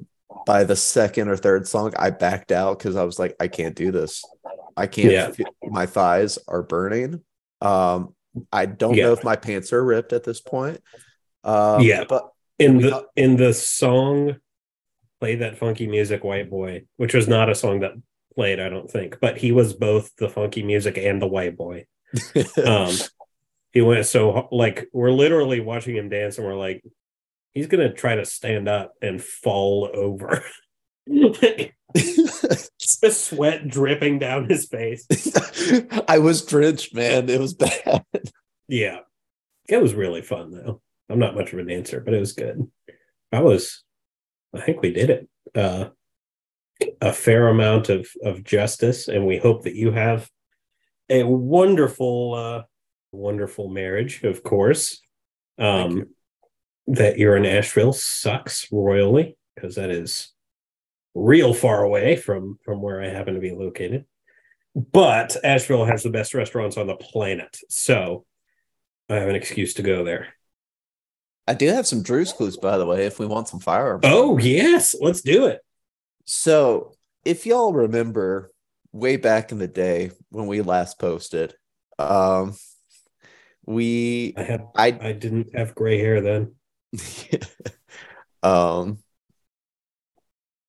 [0.49, 3.75] by the second or third song, I backed out because I was like, I can't
[3.77, 4.25] do this.
[4.79, 5.13] I can't.
[5.13, 5.31] Yeah.
[5.31, 7.23] feel- my thighs are burning.
[7.61, 8.15] Um,
[8.51, 9.05] I don't Yeah.
[9.05, 10.81] know if my pants are ripped at this point.
[11.45, 12.05] Um, Yeah.
[12.09, 14.37] but in the in the song
[15.21, 17.93] play that funky music white boy which was not a song that
[18.35, 21.87] played i don't think but he was both the funky music and the white boy
[22.67, 22.93] um
[23.73, 26.83] he went so like we're literally watching him dance and we're like
[27.59, 30.45] he's gonna try to stand up and fall over
[31.07, 31.73] the
[33.11, 35.05] sweat dripping down his face
[36.09, 37.29] I was drenched, man.
[37.29, 38.05] It was bad.
[38.69, 38.99] yeah
[39.69, 42.71] it was really fun though i'm not much of a dancer but it was good
[43.33, 43.83] i was
[44.55, 45.87] i think we did it uh
[47.01, 50.31] a fair amount of of justice and we hope that you have
[51.11, 52.63] a wonderful uh
[53.11, 55.01] wonderful marriage of course
[55.59, 56.05] um.
[56.89, 60.33] That you're in asheville sucks royally because that is
[61.15, 64.05] real far away from from where i happen to be located.
[64.75, 68.25] But asheville has the best restaurants on the planet so
[69.09, 70.29] i have an excuse to go there.
[71.47, 74.05] I do have some Drew's clues, by the way, if we want some firearms.
[74.05, 75.61] oh yes let's do it.
[76.25, 76.93] So,
[77.25, 78.53] if y'all remember
[78.93, 81.55] way back in the day when we last posted,
[81.99, 82.55] um,
[83.69, 86.55] we i had I i didn't have gray hair then
[88.43, 88.99] um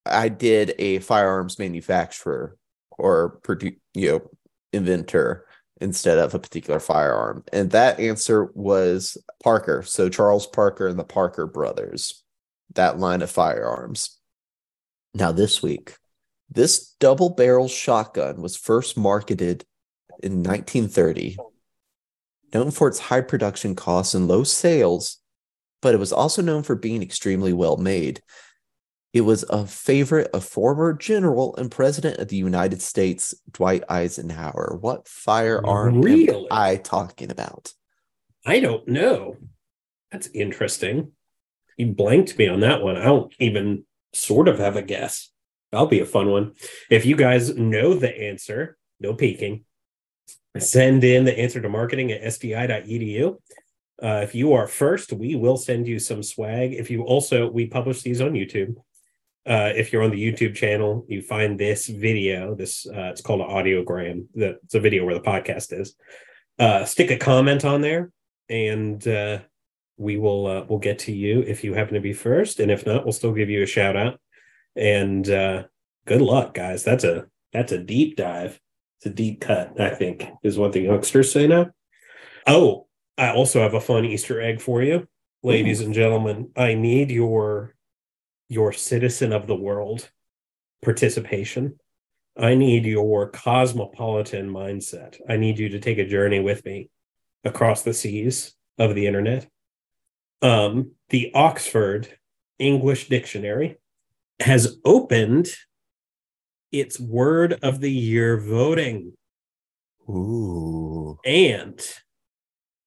[0.05, 2.57] I did a firearms manufacturer
[2.91, 3.39] or
[3.93, 4.21] you know
[4.73, 5.45] inventor
[5.81, 9.81] instead of a particular firearm, and that answer was Parker.
[9.83, 12.23] So Charles Parker and the Parker brothers,
[12.75, 14.19] that line of firearms.
[15.13, 15.95] Now this week,
[16.49, 19.63] this double barrel shotgun was first marketed
[20.21, 21.37] in 1930,
[22.53, 25.19] known for its high production costs and low sales
[25.81, 28.21] but it was also known for being extremely well made.
[29.11, 34.77] It was a favorite of former General and President of the United States, Dwight Eisenhower.
[34.79, 36.47] What firearm am Really?
[36.51, 37.73] I talking about?
[38.45, 39.35] i don't know
[40.13, 41.11] that's interesting
[41.75, 45.29] you blanked me on that one i don't even sort of have a guess
[45.71, 46.53] that'll be a fun one
[46.89, 49.65] if you guys know the answer no peeking
[50.57, 53.37] send in the answer to marketing at sdi.edu
[54.01, 56.73] uh, if you are first we will send you some swag.
[56.73, 58.75] If you also we publish these on youtube.
[59.47, 63.41] Uh, if you're on the youtube channel you find this video this uh, it's called
[63.41, 65.95] an audiogram the, it's a video where the podcast is.
[66.57, 68.11] Uh, stick a comment on there
[68.49, 69.39] and uh,
[69.97, 72.59] we will uh, we'll get to you if you happen to be first.
[72.59, 74.19] And if not we'll still give you a shout out.
[74.75, 76.83] And good luck guys.
[76.83, 78.59] That's a that's a deep dive.
[78.97, 81.67] It's a deep cut i think is what the youngsters say now.
[82.45, 82.88] Oh
[83.19, 85.07] i also have a fun easter egg for you.
[85.43, 87.75] Ladies and gentlemen i need your
[88.49, 90.09] your citizen of the world
[90.83, 91.79] participation.
[92.37, 95.19] I need your cosmopolitan mindset.
[95.27, 96.89] I need you to take a journey with me
[97.43, 99.47] across the seas of the internet.
[100.41, 102.07] Um, the oxford
[102.59, 103.77] english dictionary
[104.39, 105.49] has opened
[106.71, 109.13] its word of the year voting.
[110.09, 111.17] Ooh.
[111.25, 111.79] And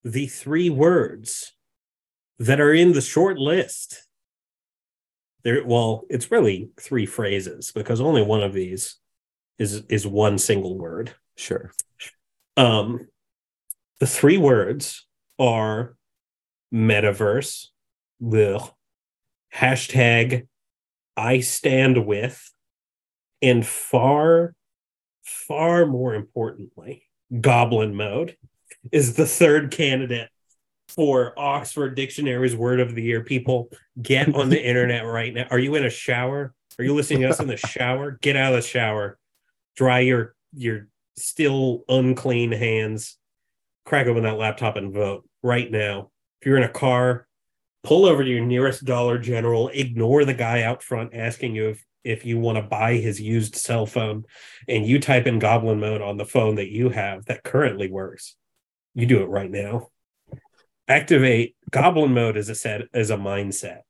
[0.04, 1.52] the three words
[2.38, 4.06] that are in the short list.
[5.44, 8.96] There, well, it's really three phrases because only one of these
[9.58, 11.12] is is one single word.
[11.36, 11.72] Sure.
[12.56, 13.08] Um,
[14.00, 15.06] the three words
[15.38, 15.96] are
[16.72, 17.66] metaverse,
[18.24, 18.70] ugh,
[19.54, 20.46] hashtag
[21.16, 22.52] I stand with,
[23.40, 24.54] and far,
[25.22, 27.04] far more importantly,
[27.40, 28.36] goblin mode
[28.90, 30.28] is the third candidate
[30.88, 33.22] for Oxford Dictionary's word of the year.
[33.22, 35.46] People get on the internet right now.
[35.50, 36.54] Are you in a shower?
[36.78, 38.18] Are you listening to us in the shower?
[38.20, 39.18] Get out of the shower.
[39.76, 43.16] Dry your your still unclean hands.
[43.84, 46.10] Crack open that laptop and vote right now.
[46.40, 47.26] If you're in a car,
[47.82, 49.68] pull over to your nearest Dollar General.
[49.68, 53.54] Ignore the guy out front asking you if if you want to buy his used
[53.54, 54.24] cell phone,
[54.66, 58.34] and you type in Goblin mode on the phone that you have that currently works.
[58.94, 59.88] You do it right now.
[60.88, 63.80] Activate goblin mode as a set as a mindset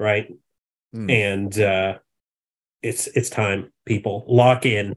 [0.00, 0.28] right?
[0.92, 1.08] Hmm.
[1.08, 1.98] and uh
[2.82, 4.24] it's it's time people.
[4.26, 4.96] Lock in.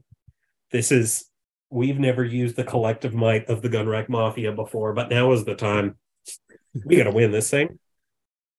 [0.72, 1.26] This is
[1.70, 5.54] we've never used the collective might of the gunrack mafia before but now is the
[5.54, 5.96] time.
[6.84, 7.78] We gotta win this thing.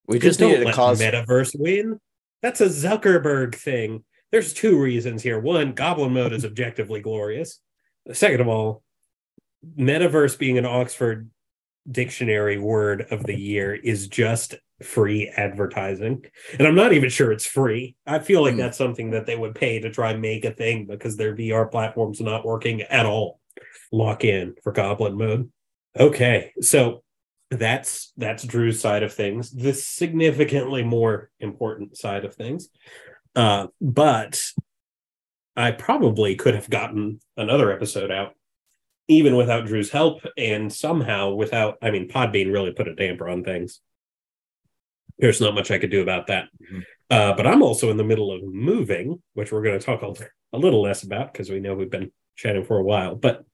[0.06, 1.00] We just Don't to cause.
[1.00, 1.98] metaverse win.
[2.40, 4.04] That's a zuckerberg thing.
[4.30, 5.38] There's two reasons here.
[5.40, 7.60] One goblin mode is objectively glorious.
[8.12, 8.82] Second of all
[9.78, 11.30] metaverse being an oxford
[11.90, 16.24] dictionary word of the year is just free advertising.
[16.58, 17.96] And i'm not even sure it's free.
[18.06, 18.60] I feel like Hmm.
[18.60, 21.70] that's something that they would pay to try and make a thing because their vr
[21.70, 23.40] platform's not working at all.
[23.92, 25.50] Lock in for goblin mode.
[25.98, 27.02] Okay so
[27.50, 32.68] that's that's drew's side of things the significantly more important side of things.
[33.34, 34.42] Uh but
[35.56, 38.34] i probably could have gotten another episode out
[39.08, 43.44] even without Drew's help, and somehow without, I mean, Podbean really put a damper on
[43.44, 43.80] things.
[45.18, 46.48] There's not much I could do about that.
[46.60, 46.84] Mhm.
[47.08, 50.12] Uh, but I'm also in the middle of moving, which we're going to talk a,
[50.52, 53.14] a little less about because we know we've been chatting for a while.
[53.14, 53.44] But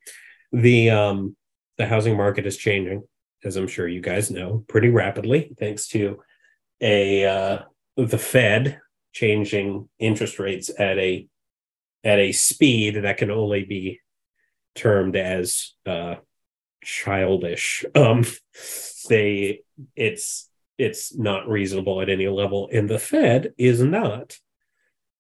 [0.53, 1.37] the um,
[1.77, 3.03] the housing market is changing,
[3.45, 6.21] as I'm sure you guys know, pretty rapidly, thanks to
[6.81, 7.59] a uh,
[7.97, 8.81] the Fed
[9.12, 11.27] changing interest rates at a
[12.05, 14.01] at a speed that can only be
[14.74, 16.16] termed as uh
[16.82, 17.85] childish.
[17.94, 18.24] Um
[19.08, 19.61] they
[19.96, 22.68] it's it's not reasonable at any level.
[22.72, 24.38] And the fed is not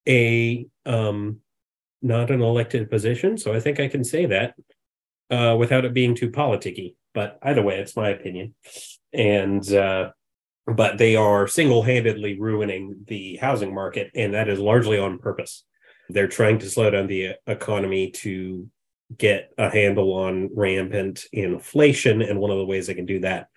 [0.08, 1.38] a um
[2.00, 3.38] not an elected position.
[3.38, 4.54] So i think i can say that
[5.30, 6.96] uh without it being too politicky.
[7.14, 8.54] But either way it's my opinion.
[9.12, 10.10] And uh
[10.66, 14.10] but they are single-handedly ruining the housing market.
[14.14, 15.64] And that is largely on purpose.
[16.08, 18.68] They're trying to slow down the economy to
[19.16, 23.48] get a handle on rampant inflation and one of the ways they can do that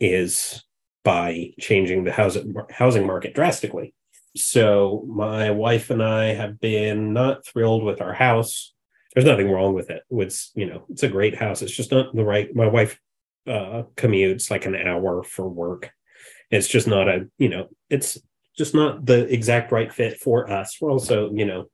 [0.00, 0.64] is
[1.04, 3.94] by changing the housing housing market drastically.
[4.36, 8.72] So my wife and i have been not thrilled with our house.
[9.14, 10.02] There's nothing wrong with it.
[10.10, 11.62] It's you know it's a great house.
[11.62, 12.98] It's just not the right my wife
[13.46, 15.90] uh commutes like an hour for work.
[16.50, 18.18] It's just not a you know it's
[18.56, 20.78] just not the exact right fit for us.
[20.80, 21.66] We're also you know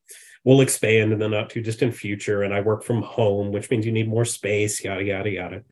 [0.44, 3.84] we'll expand in the not too distant future and i work from home which means
[3.84, 5.62] you need more space yada yada yada.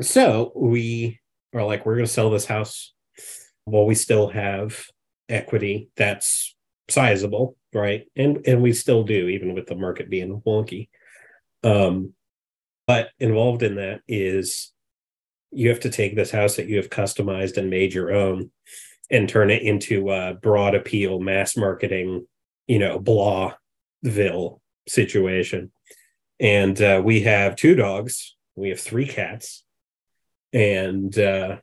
[0.00, 1.20] So we
[1.54, 2.92] are like we're going to sell this house
[3.64, 4.84] while we still have
[5.28, 6.56] equity that's
[6.88, 8.04] sizable right?
[8.16, 10.88] And and we still do even with the market being wonky.
[11.62, 12.14] Um
[12.86, 14.72] but involved in that is
[15.50, 18.50] you have to take this house that you have customized and made your own
[19.10, 22.26] and turn it into a broad appeal mass marketing
[22.66, 22.98] you know
[24.04, 25.72] blahville situation.
[26.40, 28.36] And uh, we have two dogs.
[28.56, 29.64] We have three cats.
[30.52, 31.58] And uh,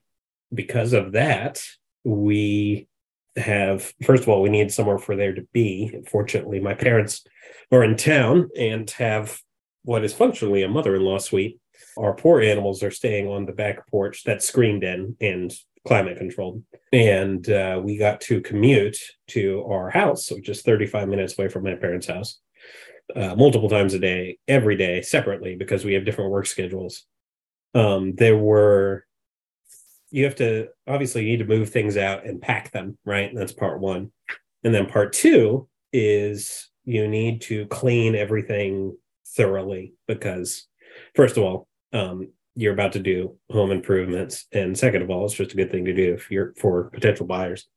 [0.54, 1.62] because of that
[2.04, 2.88] we
[3.36, 6.02] have first of all we need somewhere for there to be.
[6.08, 7.26] Fortunately my parents
[7.72, 9.40] are in town and have
[9.84, 11.60] what is functionally a mother-in-law suite.
[11.98, 15.54] Our poor animals are staying on the back porch that's screened in and
[15.90, 16.62] climate controlled.
[16.94, 21.64] And uh, we got to commute to our house which is 35 minutes away from
[21.64, 22.40] my parents house
[23.16, 27.08] uh, multiple times a day every day separately because we have different work schedules.
[27.74, 29.04] Um, there were
[30.12, 33.32] you have to obviously you need to move things out and pack them right?
[33.34, 34.12] That's part one.
[34.64, 38.96] And then part two is you need to clean everything
[39.36, 40.68] thoroughly because
[41.16, 45.34] first of all um, you're about to do home improvements and second of all it's
[45.36, 47.68] just a good thing to do if you're for potential buyers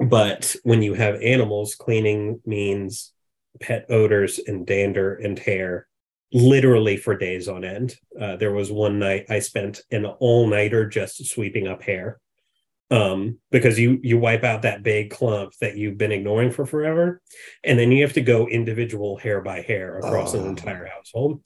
[0.00, 3.12] but when you have animals cleaning means
[3.60, 5.86] pet odors and dander and hair
[6.32, 7.94] literally for days on end.
[8.20, 12.18] Uh, there was one night I spent an all nighter just sweeping up hair
[12.90, 17.22] um, because you you wipe out that big clump that you've been ignoring for forever,
[17.62, 20.40] and then you have to go individual hair by hair across Oh.
[20.40, 21.40] an entire household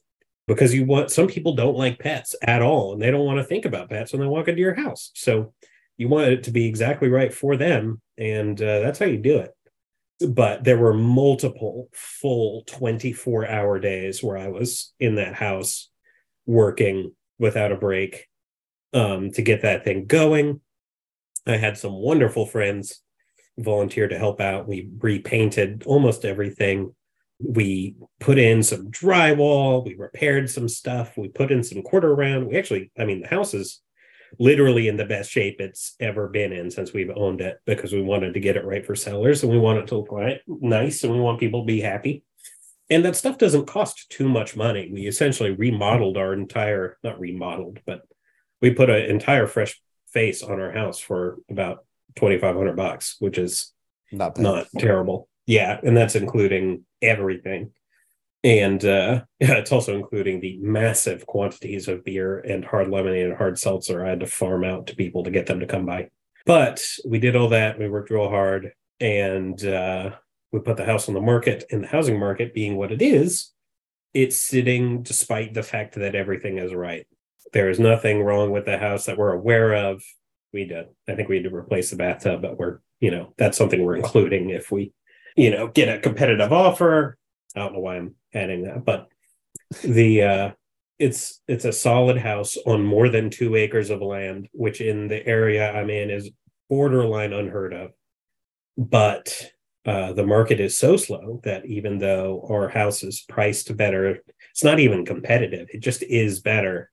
[0.49, 3.45] because you want some people don't like pets at all and they don't want to
[3.45, 5.13] think about pets when they walk into your house.
[5.15, 5.53] So
[5.99, 9.39] you want it to be exactly right for them, and uh, that's how you do
[9.39, 9.55] it.
[10.27, 15.91] But there were multiple full 24 hour days where I was in that house
[16.47, 18.27] working without a break
[18.95, 20.61] um, to get that thing going.
[21.47, 23.03] I had some wonderful friends
[23.59, 24.67] volunteer to help out.
[24.67, 26.95] We repainted almost everything.
[27.41, 29.85] We put in some drywall.
[29.85, 31.17] We repaired some stuff.
[31.17, 32.49] We put in some quarter round.
[32.49, 33.81] We actually, I mean, the house is
[34.39, 38.03] literally in the best shape it's ever been in since we've owned it because we
[38.03, 41.05] wanted to get it right for sellers and we want it to look right, nice
[41.05, 42.23] and we want people to be happy.
[42.91, 44.91] And that stuff doesn't cost too much money.
[44.93, 48.03] We essentially remodeled our entire, not remodeled, but
[48.61, 49.81] we put an entire fresh
[50.13, 51.85] face on our house for about
[52.17, 53.73] 2500 bucks, which is
[54.11, 54.43] Not bad.
[54.43, 55.29] not terrible.
[55.49, 57.73] Yeah, and that's including everything.
[58.45, 63.37] And uh yeah, it's also including the massive quantities of beer and hard lemonade and
[63.37, 66.11] hard seltzer I had to farm out to people to get them to come by.
[66.45, 67.79] But we did all that.
[67.79, 70.11] We worked real hard and uh
[70.53, 73.53] we put the house on the market and the housing market being what it is,
[74.15, 77.07] it's sitting despite the fact that everything is right.
[77.53, 80.03] There is nothing wrong with the house that we're aware of.
[80.53, 80.87] We did.
[81.07, 83.97] I think we had to replace the bathtub, but we're, you know, that's something we're
[83.97, 84.93] including if we,
[85.39, 87.17] you know, get a competitive offer.
[87.55, 89.09] I don't know why I'm adding that, but
[89.83, 90.51] the uh
[90.99, 95.25] it's it's a solid house on more than two acres of land, which in the
[95.27, 96.31] area I'm in is
[96.69, 97.93] borderline unheard of.
[98.77, 99.53] But
[99.87, 104.19] uh, the market is so slow that even though our house is priced better,
[104.51, 105.69] it's not even competitive.
[105.73, 106.91] It just is better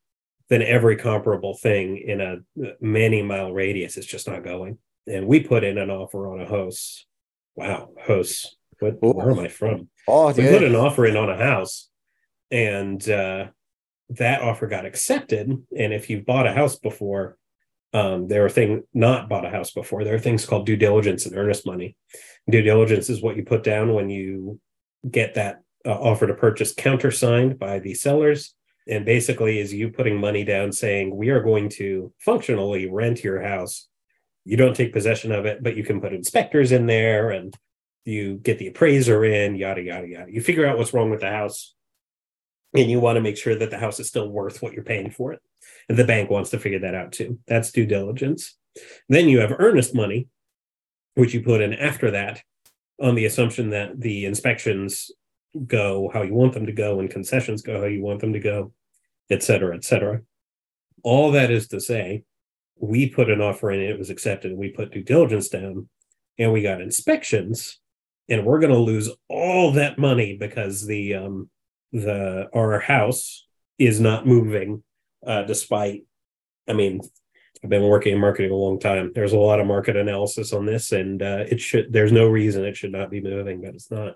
[0.49, 2.37] than every comparable thing in a
[2.79, 3.97] many mile radius.
[3.97, 4.77] It's just not going.
[5.07, 7.05] And we put in an offer on a house.
[7.55, 9.89] Wow, hosts, What, where am I from?
[10.07, 11.89] Oh, we put an offering on a house
[12.51, 13.47] and uh,
[14.09, 15.49] that offer got accepted.
[15.49, 17.37] And if you've bought a house before
[17.95, 21.25] um, there are things not bought a house before there are things called due diligence
[21.25, 21.95] and earnest money.
[22.49, 24.59] Due diligence is what you put down when you
[25.09, 28.53] get that uh, offer to purchase countersigned by the sellers.
[28.85, 33.41] And basically is you putting money down saying we are going to functionally rent your
[33.41, 33.87] house
[34.45, 37.57] you don't take possession of it but you can put inspectors in there and
[38.05, 40.31] you get the appraiser in, yada, yada, yada.
[40.31, 41.73] You figure out what's wrong with the house
[42.73, 45.09] and you want to make sure that the house is still worth what you're paying
[45.09, 45.41] for it.
[45.89, 47.39] And the bank wants to figure that out too.
[47.47, 48.55] That's due diligence.
[49.09, 50.27] Then you have earnest money,
[51.15, 52.43] which you put in after that
[53.01, 55.11] on the assumption that the inspections
[55.65, 58.39] go how you want them to go and concessions go how you want them to
[58.39, 58.73] go,
[59.29, 60.21] et cetera, et cetera.
[61.01, 62.23] All that is to say,
[62.79, 65.89] we put an offer in, it was accepted, and we put due diligence down,
[66.37, 67.79] and we got inspections
[68.29, 71.49] and we're going to lose all that money because the um
[71.91, 73.45] the our house
[73.77, 74.83] is not moving
[75.25, 76.03] uh despite
[76.67, 76.99] i mean
[77.63, 79.11] i've been working in marketing a long time.
[79.15, 82.65] There's a lot of market analysis on this and uh it should there's no reason
[82.65, 84.15] it should not be moving but it's not.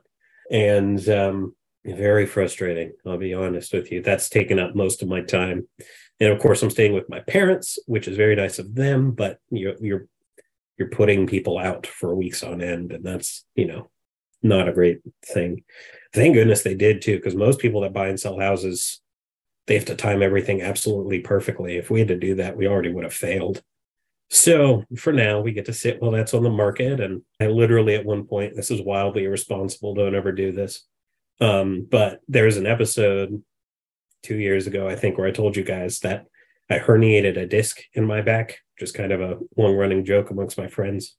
[0.52, 1.56] And um
[1.86, 4.02] very frustrating i'll be honest with you.
[4.02, 5.68] That's taken up most of my time
[6.20, 9.40] and of course i'm staying with my parents which is very nice of them but
[9.50, 10.08] you're you're
[10.78, 13.90] you're putting people out for weeks on end and that's you know
[14.42, 15.64] not a great thing.
[16.14, 19.02] Thank goodness they did too, because most people that buy and sell houses,
[19.68, 21.78] they have to time everything absolutely perfectly.
[21.78, 23.62] If we had to do that, we already would have failed.
[24.32, 27.00] So for now, we get to sit while that's on the market.
[27.00, 29.96] And I literally at one point, this is wildly irresponsible.
[29.96, 30.86] Don't ever do this.
[31.42, 33.44] Um, but there's an episode
[34.24, 36.26] two years ago, I think, where I told you guys that
[36.70, 40.58] I herniated a disc in my back, just kind of a long running joke amongst
[40.58, 41.16] my friends.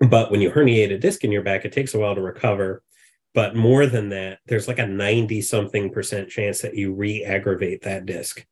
[0.00, 2.82] But when you herniate a disc in your back, it takes a while to recover.
[3.34, 7.82] But more than that, there's like a 90 something percent chance that you re aggravate
[7.82, 8.44] that disc.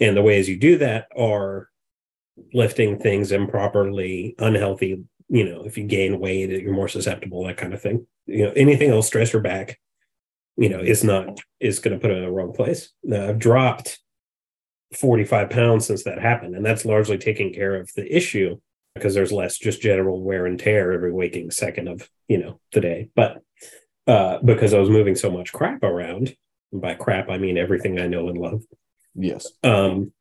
[0.00, 1.68] And the ways you do that are
[2.52, 5.04] lifting things improperly, unhealthy.
[5.28, 8.06] You know, if you gain weight, you're more susceptible, that kind of thing.
[8.26, 9.78] You know, anything else stress your back,
[10.56, 12.90] you know, is not, is going to put it in the wrong place.
[13.02, 13.98] Now, I've dropped
[14.94, 16.54] 45 pounds since that happened.
[16.54, 18.58] And that's largely taking care of the issue
[18.94, 22.80] because there's less just general wear and tear every waking second of you know the
[22.80, 23.42] day but
[24.06, 26.34] uh because i was moving so much crap around
[26.72, 28.62] and by crap i mean everything i know and love
[29.14, 29.46] Yes.
[29.62, 30.12] um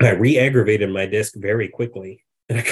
[0.00, 2.64] i re-aggravated my disc very quickly and I,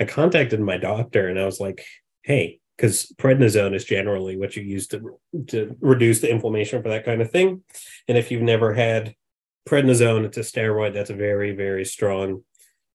[0.00, 1.84] I contacted my doctor and i was like
[2.22, 5.18] hey because prednisone is generally what you use to
[5.48, 7.62] to reduce the inflammation for that kind of thing.
[8.06, 9.14] And if you've never had
[9.68, 12.44] prednisone, it's a steroid that's very very strong.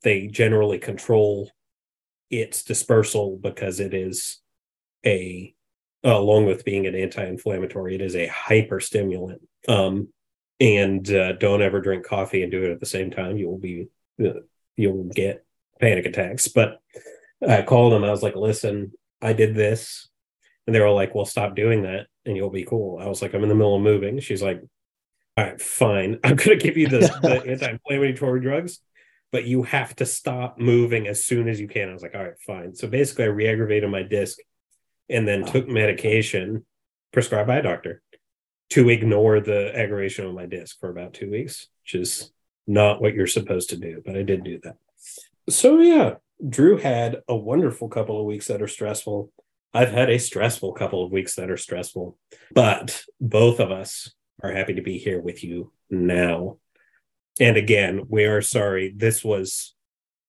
[0.01, 1.51] They generally control
[2.29, 4.39] its dispersal because it is
[5.05, 5.53] a
[6.03, 9.39] along with being an anti-inflammatory, it is a hyperstimulant.
[9.67, 10.09] Um,
[10.59, 13.37] and uh, don't ever drink coffee and do it at the same time.
[13.37, 13.87] You will be
[14.23, 14.41] uh,
[14.75, 15.45] you'll get
[15.79, 16.47] panic attacks.
[16.47, 16.79] But
[17.47, 18.03] I called him.
[18.03, 18.93] I was like, listen,
[19.23, 20.09] I did this.
[20.65, 22.99] And they were like, well, stop doing that and you'll be cool.
[22.99, 24.19] I was like, I'm in the middle of moving.
[24.19, 24.61] She's like,
[25.35, 26.19] all right, fine.
[26.23, 28.79] I'm going to give you the, the anti inflammatory drugs,
[29.31, 31.89] but you have to stop moving as soon as you can.
[31.89, 32.75] I was like, all right, fine.
[32.75, 34.37] So basically, I re aggravated my disc
[35.09, 36.65] and then took medication
[37.11, 38.01] prescribed by a doctor
[38.69, 42.31] to ignore the aggravation of my disc for about two weeks, which is
[42.65, 44.77] not what you're supposed to do, but I did do that.
[45.49, 46.15] So, yeah,
[46.47, 49.31] Drew had a wonderful couple of weeks that are stressful.
[49.73, 52.17] I've had a stressful couple of weeks that are stressful,
[52.51, 54.13] but both of us
[54.43, 56.57] are happy to be here with you now.
[57.39, 58.93] And again, we are sorry.
[58.95, 59.73] This was,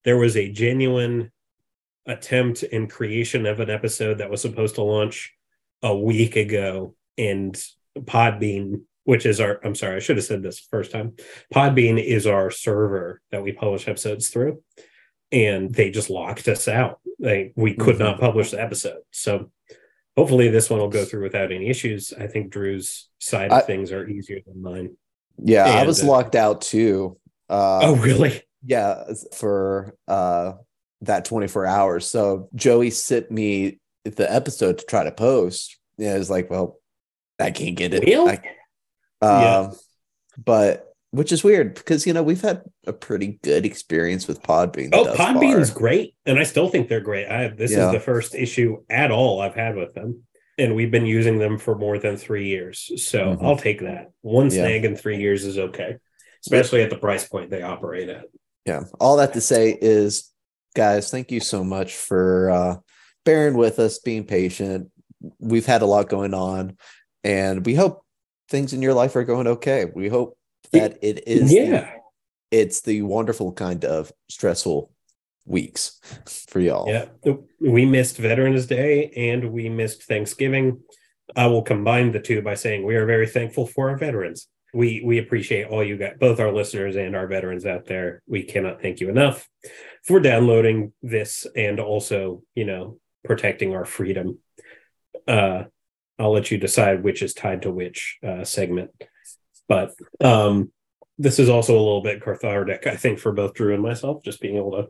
[0.03, 1.31] there was a genuine
[2.07, 5.33] attempt and creation of an episode that was supposed to launch
[5.83, 6.95] a week ago.
[7.17, 7.61] And
[7.97, 11.13] Podbean, which is our, I'm sorry, I should have said this first time.
[11.53, 14.63] Podbean is our server that we publish episodes through
[15.31, 16.99] and they just locked us out.
[17.19, 18.03] They we could mm-hmm.
[18.03, 18.99] not publish the episode.
[19.11, 19.51] So
[20.17, 22.13] hopefully this one will go through without any issues.
[22.17, 24.97] I think Drew's side of things are easier than mine.
[25.37, 27.17] Yeah, and, I was uh, locked out too.
[27.49, 28.41] Uh, oh, really?
[28.65, 29.03] Yeah,
[29.33, 30.53] for uh,
[31.01, 32.07] that 24 hours.
[32.07, 35.77] So Joey sent me the episode to try to post.
[35.97, 36.79] Yeah, it's like, well,
[37.39, 38.07] I can't get it.
[38.07, 38.35] I,
[39.25, 39.69] um, yeah.
[40.43, 44.89] But which is weird because you know we've had a pretty good experience with Podbean.
[44.91, 47.27] Oh, Podbean's great, and I still think they're great.
[47.27, 47.87] I this yeah.
[47.87, 50.23] is the first issue at all I've had with them,
[50.57, 52.91] and we've been using them for more than three years.
[53.07, 53.45] So mm-hmm.
[53.45, 54.11] I'll take that.
[54.21, 54.89] One snag yeah.
[54.89, 55.95] in three years is okay,
[56.45, 58.25] especially at the price point they operate at.
[58.65, 58.83] Yeah.
[58.99, 60.31] All that to say is,
[60.75, 62.77] guys, thank you so much for uh,
[63.23, 64.91] bearing with us, being patient.
[65.39, 66.77] We've had a lot going on,
[67.23, 68.03] and we hope
[68.49, 69.85] things in your life are going okay.
[69.85, 70.37] We hope
[70.71, 71.69] that it is yeah.
[71.69, 71.87] the,
[72.51, 74.91] it's the wonderful kind of stressful
[75.45, 75.99] weeks
[76.49, 76.87] for y'all.
[76.87, 77.33] Yeah.
[77.59, 80.81] We missed veterans day and we missed thanksgiving.
[81.35, 84.47] I will combine the two by saying we are very thankful for our veterans.
[84.73, 88.21] We we appreciate all you got both our listeners and our veterans out there.
[88.27, 89.47] We cannot thank you enough
[90.03, 94.39] for downloading this and also you know protecting our freedom.
[95.27, 95.63] Uh
[96.17, 98.89] i'll let you decide which is tied to which uh segment
[99.67, 100.71] but um,
[101.17, 104.41] this is also a little bit cathartic, I think, for both Drew and myself, just
[104.41, 104.87] being able to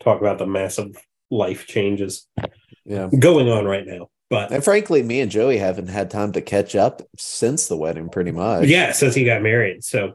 [0.00, 0.96] talk about the massive
[1.30, 2.26] life changes
[2.84, 3.08] yeah.
[3.18, 4.08] going on right now.
[4.30, 8.10] But and frankly, me and Joey haven't had time to catch up since the wedding,
[8.10, 8.66] pretty much.
[8.66, 9.84] Yeah, since he got married.
[9.84, 10.14] So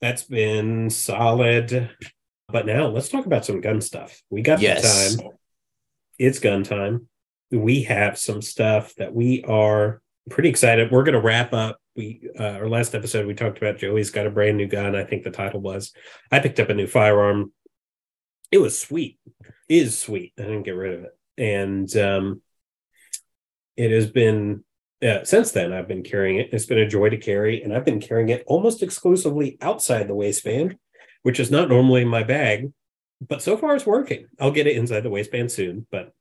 [0.00, 1.90] that's been solid.
[2.48, 4.22] But now let's talk about some gun stuff.
[4.30, 5.16] We got yes.
[5.16, 5.32] the time.
[6.18, 7.08] It's gun time.
[7.50, 10.00] We have some stuff that we are
[10.30, 10.90] pretty excited.
[10.90, 14.26] We're going to wrap up we uh, our last episode we talked about Joey's got
[14.26, 14.96] a brand new gun.
[14.96, 15.92] I think the title was.
[16.30, 17.52] I picked up a new firearm.
[18.50, 19.18] It was sweet.
[19.42, 20.32] It is sweet.
[20.38, 22.42] I didn't get rid of it, and um,
[23.76, 24.64] it has been
[25.02, 25.72] uh, since then.
[25.72, 26.50] I've been carrying it.
[26.52, 30.14] It's been a joy to carry, and I've been carrying it almost exclusively outside the
[30.14, 30.76] waistband,
[31.22, 32.72] which is not normally my bag.
[33.26, 34.26] But so far, it's working.
[34.40, 36.12] I'll get it inside the waistband soon, but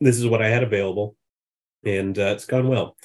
[0.00, 1.14] this is what I had available,
[1.84, 2.96] and uh, it's gone well.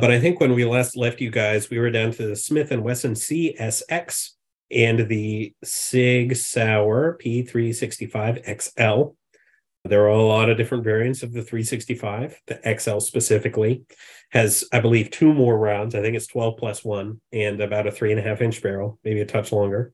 [0.00, 2.70] But I think when we last left you guys, we were down to the Smith
[2.70, 4.30] and Wesson CSX
[4.70, 9.14] and the Sig Sauer P365 XL.
[9.84, 12.40] There are a lot of different variants of the 365.
[12.46, 13.84] The XL specifically
[14.30, 15.94] has, I believe, two more rounds.
[15.94, 18.98] I think it's 12 plus one and about a three and a half inch barrel,
[19.04, 19.92] maybe a touch longer.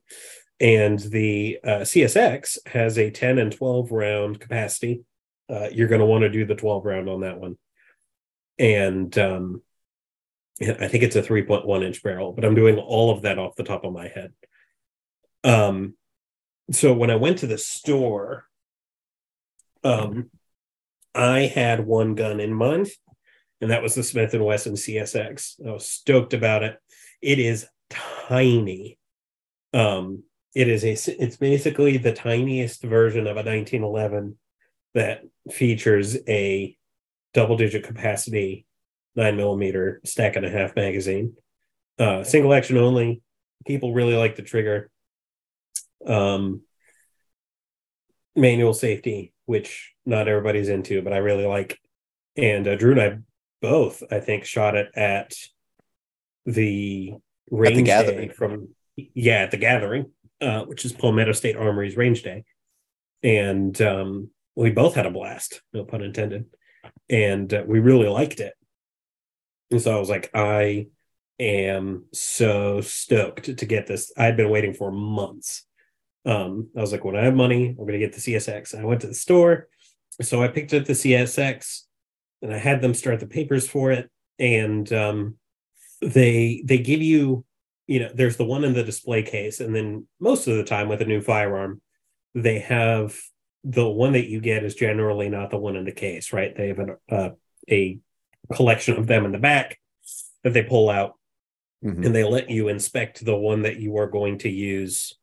[0.61, 5.05] And the uh, CSX has a 10 and 12 round capacity.
[5.49, 7.57] Uh, you're going to want to do the 12 round on that one.
[8.59, 9.63] And um,
[10.61, 13.65] I think it's a 3.1 inch barrel, but I'm doing all of that off the
[13.65, 14.33] top of my head.
[15.43, 15.95] Um,
[16.71, 18.45] so when I went to the store,
[19.83, 20.31] um,
[21.15, 22.89] I had one gun in mind,
[23.61, 25.67] and that was the Smith and Wesson CSX.
[25.67, 26.79] I was stoked about it.
[27.21, 28.99] It is tiny.
[29.73, 30.23] Um,
[30.55, 30.93] it is a.
[30.93, 34.39] It's basically the tiniest version of a 1911
[34.95, 36.77] that features a
[37.35, 38.67] double-digit capacity
[39.17, 41.35] nine millimeter stack and a half magazine.
[41.99, 43.23] Uh, single action only.
[43.67, 44.91] People really like the trigger.
[46.07, 46.63] Um,
[48.37, 51.79] manual safety, which not everybody's into, but I really like.
[52.37, 53.19] and uh, Drew and I
[53.63, 55.35] both, I think, shot it at
[56.45, 57.15] the
[57.51, 58.29] range gathering.
[58.29, 60.11] day from yeah at the gathering,
[60.41, 62.45] uh, which is Palmetto State Armory's range day,
[63.23, 66.47] and um, we both had a blast, no pun intended,
[67.09, 68.55] and uh, we really liked it.
[69.71, 70.89] And so I was like, I
[71.39, 74.13] am so stoked to get this.
[74.17, 75.65] I'd been waiting for months.
[76.27, 78.79] Um, I was like, when I have money, I'm going to get the CSX.
[78.79, 79.69] I went to the store,
[80.23, 81.83] so I picked up the CSX,
[82.41, 85.37] and I had them start the papers for it, and um,
[86.01, 87.45] they they give you,
[87.87, 90.89] you know, there's the one in the display case, and then most of the time
[90.89, 91.83] with a new firearm,
[92.35, 93.19] they have
[93.65, 96.55] the one that you get is generally not the one in the case, right?
[96.57, 97.31] They have an, uh,
[97.71, 97.99] a
[98.53, 99.79] collection of them in the back
[100.43, 101.15] that they pull out
[101.83, 102.07] Mhm.
[102.07, 105.19] and they let you inspect the one that you are going to use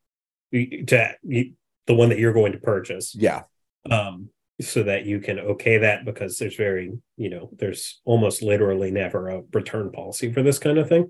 [0.52, 3.44] to the one that you're going to purchase Yeah.
[3.90, 8.92] um so that you can okay that because there's very you know there's almost literally
[8.92, 11.10] never a return policy for this kind of thing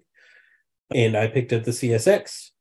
[0.96, 2.52] and i picked up the csx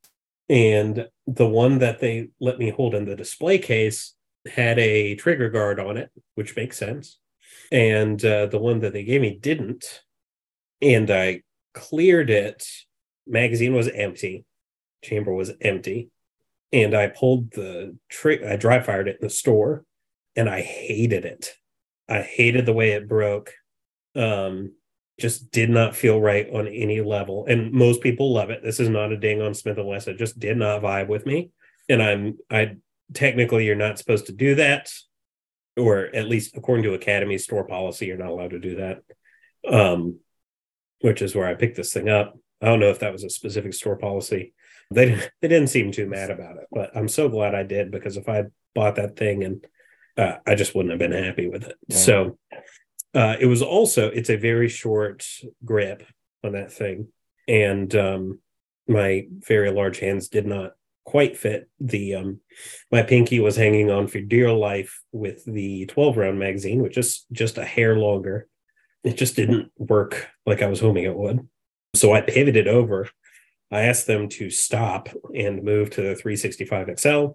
[0.49, 4.15] and the one that they let me hold in the display case
[4.53, 7.19] had a trigger guard on it which makes sense
[7.71, 10.03] and uh, the one that they gave me didn't.
[10.83, 11.43] And i
[11.75, 12.67] cleared it.
[13.27, 14.45] Magazine was empty.
[15.05, 16.11] Chamber was empty.
[16.73, 19.85] And i pulled the trick i dry fired it in the store
[20.37, 21.55] and i hated it.
[22.09, 23.53] I hated the way it broke.
[24.15, 24.75] Um
[25.19, 27.45] just did not feel right on any level.
[27.47, 28.63] And most people love it.
[28.63, 30.15] This is not a ding on smith and wesson.
[30.15, 31.51] It just did not vibe with me.
[31.89, 32.77] And i'm i
[33.13, 34.91] technically you're not supposed to do that
[35.77, 39.03] or at least according to academy store policy you're not allowed to do that.
[39.69, 40.19] Um
[41.01, 42.39] which is where i picked this thing up.
[42.63, 44.53] I don't know if that was a specific store policy.
[44.91, 47.91] They didn't, they didn't seem too mad about it but i'm so glad i did
[47.91, 48.45] because if i
[48.75, 49.67] bought that thing and
[50.17, 51.77] uh, i just wouldn't have been happy with it.
[51.89, 51.97] Yeah.
[51.97, 52.39] so
[53.15, 55.27] uh, it was also it's a very short
[55.65, 56.05] grip
[56.45, 57.09] on that thing.
[57.49, 58.39] And um,
[58.87, 60.73] my very large hands did not
[61.05, 62.41] quite fit the um,
[62.93, 67.25] my pinky was hanging on for dear life with the 12 round magazine which is
[67.33, 68.47] just a hair longer
[69.03, 71.49] it just didn't work like i was hoping it would
[71.95, 73.09] so i pivoted over
[73.71, 77.27] i asked them to stop and move to the 365 xl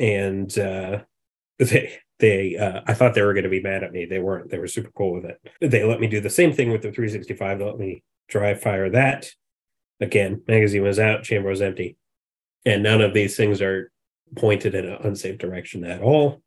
[0.00, 1.00] and uh,
[1.58, 4.04] they they uh, I thought they were going to be mad at me.
[4.04, 4.50] They weren't.
[4.50, 5.40] They were super cool with it.
[5.60, 7.58] They let me do the same thing with the 365.
[7.58, 9.30] They let me dry fire that.
[10.00, 11.96] Again, magazine was out, chamber was empty,
[12.64, 13.90] and none of these things are
[14.36, 16.42] pointed in an unsafe direction at all.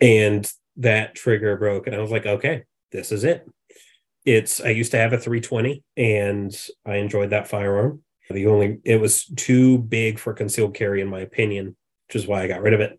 [0.00, 3.48] And that trigger broke, and I was like, okay, this is it.
[4.24, 6.54] It's I used to have a 320, and
[6.86, 8.02] I enjoyed that firearm.
[8.30, 11.76] The only it was too big for concealed carry, in my opinion,
[12.08, 12.98] which is why I got rid of it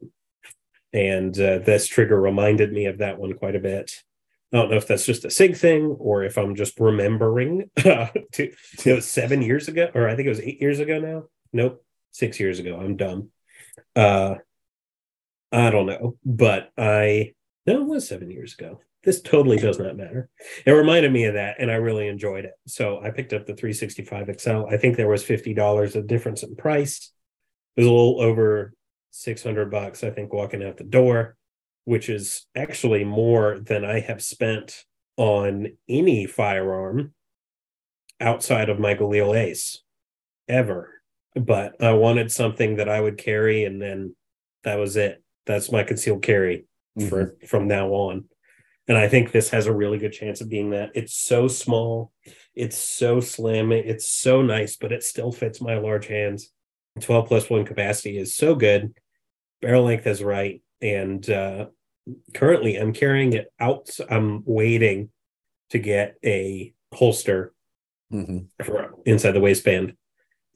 [0.96, 3.92] and uh, this trigger reminded me of that one quite a bit.
[4.54, 7.70] I don't know if that's just a SIG thing or if I'm just remembering.
[7.76, 11.24] to, it was seven years ago, or I think it was eight years ago now.
[11.52, 11.85] Nope,
[12.16, 12.80] six years ago.
[12.80, 13.30] I'm dumb.
[13.96, 14.36] Uh,
[15.52, 17.34] I don't know, but I
[17.66, 18.80] no, it was seven years ago.
[19.04, 20.30] This totally does not matter.
[20.66, 22.54] It reminded me of that, and I really enjoyed it.
[22.68, 24.66] So I picked up the 365 XL.
[24.70, 27.12] I think there was fifty dollars of difference in price.
[27.76, 28.74] It was a little over
[29.12, 31.36] 600 bucks, I think, walking out the door,
[31.84, 34.86] which is actually more than I have spent
[35.18, 37.14] on any firearm
[38.22, 39.82] outside of my Galil Ace
[40.48, 40.95] ever.
[41.36, 44.16] But I wanted something that I would carry, and then
[44.64, 45.22] that was it.
[45.46, 46.66] That's my concealed carry
[47.10, 48.26] for from now on.
[48.88, 50.92] And I think this has a really good chance of being that.
[50.96, 52.12] It's so small,
[52.54, 56.52] it's so slim, it's so nice, but it still fits my large hands.
[57.02, 58.94] 12 plus one capacity is so good
[59.62, 61.66] barrel length is right and uh
[62.34, 65.10] currently i'm carrying it out i'm waiting
[65.72, 67.54] to get a holster
[68.14, 68.48] Mhm.
[68.64, 69.98] for inside the waistband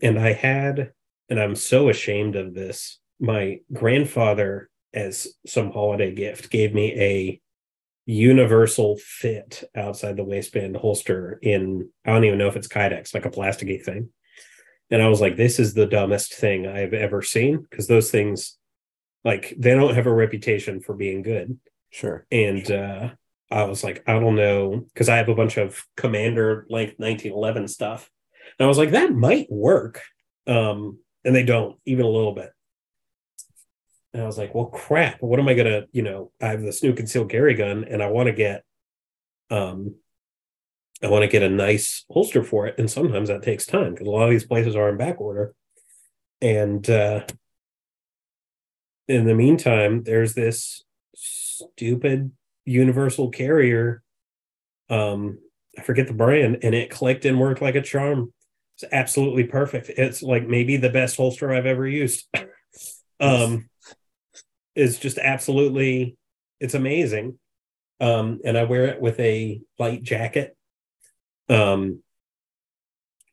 [0.01, 0.91] and i had
[1.29, 7.41] and i'm so ashamed of this my grandfather as some holiday gift gave me a
[8.05, 13.25] universal fit outside the waistband holster in i don't even know if it's kydex like
[13.25, 14.09] a plasticky thing.
[14.89, 18.57] And i was like this is the dumbest thing i've ever seen because those things
[19.23, 21.59] like they don't have a reputation for being good.
[21.91, 22.25] Sure.
[22.31, 23.09] and uh
[23.51, 27.67] i was like i don't know because i have a bunch of commander length 1911
[27.67, 28.09] stuff
[28.59, 30.01] and i was like that might work.
[30.47, 32.51] Um and they don't even a little bit.
[34.13, 35.21] And i was like well crap.
[35.21, 38.07] What am i gonna you know i have this new concealed carry gun and i
[38.07, 38.63] want to get
[39.49, 39.95] um
[41.03, 42.75] i want to get a nice holster for it.
[42.77, 45.53] And sometimes that takes time because a lot of these places are in back order.
[46.41, 47.25] And uh
[49.09, 50.83] in the meantime, there's this
[51.15, 52.31] stupid
[52.63, 54.03] universal carrier.
[54.89, 55.39] Um,
[55.77, 58.31] I forget the brand, and it clicked and worked like a charm.
[58.81, 59.89] It's absolutely perfect.
[59.89, 62.25] It's like maybe the best holster I've ever used.
[63.19, 63.69] um,
[64.73, 66.17] it's just absolutely,
[66.61, 67.37] it's amazing.
[67.99, 70.55] Um, and I wear it with a light jacket.
[71.49, 72.03] Um,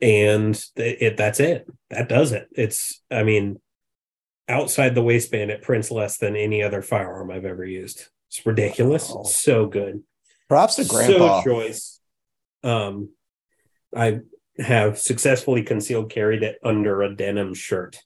[0.02, 1.68] and it, it that's it.
[1.90, 2.48] That does it.
[2.50, 3.60] It's, I mean,
[4.48, 8.08] outside the waistband, it prints less than any other firearm I've ever used.
[8.30, 9.12] It's ridiculous.
[9.12, 9.22] Wow.
[9.22, 10.02] So good.
[10.48, 11.42] Props to Grandpa.
[11.42, 12.00] So choice.
[12.64, 13.10] Um,
[13.94, 14.22] I
[14.58, 17.98] have successfully concealed carried it under a denim shirt.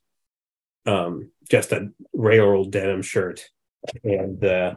[0.87, 3.45] Um, just a railroad denim shirt,
[4.03, 4.75] and uh,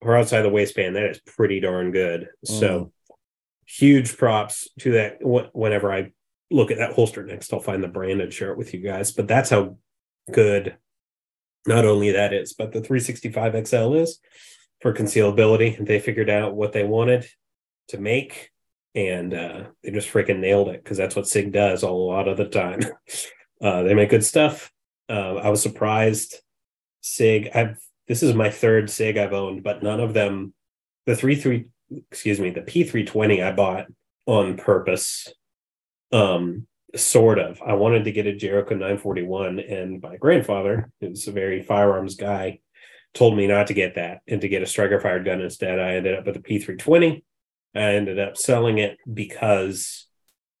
[0.00, 0.96] or outside the waistband.
[0.96, 2.28] That is pretty darn good.
[2.44, 2.92] So,
[3.66, 5.18] huge props to that.
[5.22, 6.12] Wh- Whenever I
[6.50, 9.12] look at that holster next, I'll find the branded shirt with you guys.
[9.12, 9.76] But that's how
[10.32, 10.76] good.
[11.66, 14.18] Not only that is, but the 365 XL is
[14.80, 15.84] for concealability.
[15.84, 17.26] They figured out what they wanted
[17.88, 18.49] to make
[18.94, 22.36] and uh, they just freaking nailed it because that's what SIG does a lot of
[22.36, 22.80] the time.
[23.62, 24.72] Uh, they make good stuff.
[25.06, 26.36] Uh, I was surprised.
[27.02, 27.78] SIG, I've
[28.08, 30.54] this is my third SIG I've owned, but none of them.
[31.04, 31.66] The three three,
[32.10, 33.86] excuse me, the P three twenty I bought
[34.24, 35.32] on purpose.
[36.10, 36.66] Um,
[36.96, 37.60] sort of.
[37.62, 41.62] I wanted to get a Jericho nine forty one, and my grandfather, who's a very
[41.62, 42.60] firearms guy,
[43.14, 45.78] told me not to get that and to get a striker fired gun instead.
[45.78, 47.24] I ended up with a P three twenty.
[47.74, 50.06] I ended up selling it because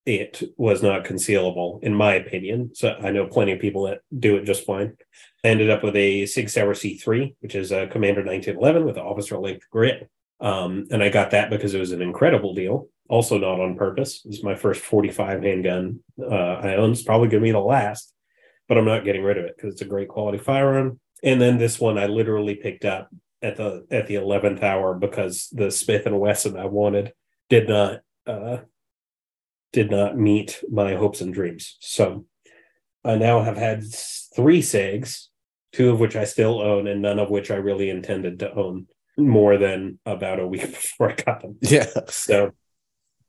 [0.06, 2.70] it was not concealable, in my opinion.
[2.74, 4.96] So I know plenty of people that do it just fine.
[5.44, 9.38] I ended up with a Sig Sauer C3, which is a Commander 1911 with officer
[9.38, 10.10] length grit.
[10.40, 12.88] Um, and I got that because it was an incredible deal.
[13.08, 14.22] Also, not on purpose.
[14.24, 16.92] It's my first 45 handgun uh, I own.
[16.92, 18.14] It's probably going to be the last,
[18.68, 21.00] but I'm not getting rid of it because it's a great quality firearm.
[21.22, 23.10] And then this one I literally picked up
[23.42, 27.12] at the at the 11th hour because the Smith and Wesson I wanted
[27.48, 28.58] did not uh,
[29.72, 31.76] did not meet my hopes and dreams.
[31.80, 32.26] So
[33.04, 33.84] I now have had
[34.36, 35.26] three SIGs,
[35.72, 38.86] two of which I still own, and none of which I really intended to own
[39.16, 41.56] more than about a week before I got them.
[41.62, 41.86] Yeah.
[42.08, 42.52] So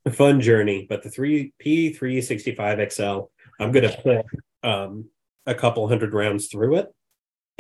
[0.06, 0.86] a fun journey.
[0.90, 3.22] But the three P three sixty five XL,
[3.60, 4.26] I'm gonna put
[4.64, 5.06] um,
[5.46, 6.88] a couple hundred rounds through it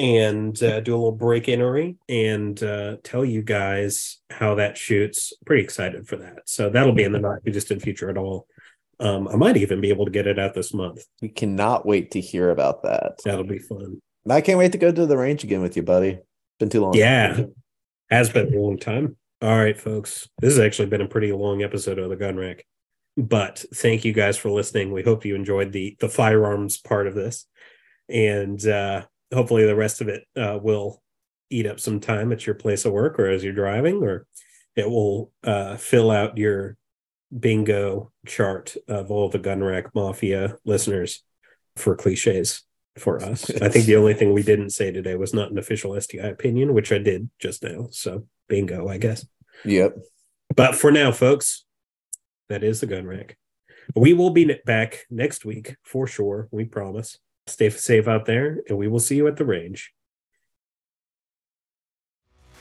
[0.01, 5.31] and uh, do a little break innery and uh, tell you guys how that shoots.
[5.45, 6.39] Pretty excited for that.
[6.45, 8.47] So that'll be in the not too distant future at all.
[8.99, 11.03] Um, I might even be able to get it out this month.
[11.21, 13.19] We cannot wait to hear about that.
[13.23, 14.01] That'll be fun.
[14.27, 16.17] I can't wait to go to the range again with you, buddy.
[16.59, 16.95] Been too long.
[16.95, 17.41] Yeah,
[18.09, 19.17] has been a long time.
[19.39, 20.27] All right, folks.
[20.39, 22.65] This has actually been a pretty long episode of the Gun Rack,
[23.17, 24.91] but thank you guys for listening.
[24.91, 27.45] We hope you enjoyed the the firearms part of this,
[28.09, 31.01] and uh, hopefully the rest of it uh, will
[31.49, 34.25] eat up some time at your place of work or as you're driving, or
[34.75, 36.77] it will uh, fill out your
[37.37, 41.23] bingo chart of all the Gun Rack Mafia listeners
[41.75, 42.63] for cliches
[42.97, 43.49] for us.
[43.61, 46.73] I think the only thing we didn't say today was not an official SDI opinion,
[46.73, 47.87] which I did just now.
[47.91, 49.25] So bingo, I guess.
[49.65, 49.97] Yep.
[50.55, 51.65] But for now, folks,
[52.49, 53.37] that is the gun rack.
[53.95, 56.47] We will be back next week for sure.
[56.51, 57.17] We promise.
[57.47, 59.93] Stay safe out there, and we will see you at the range.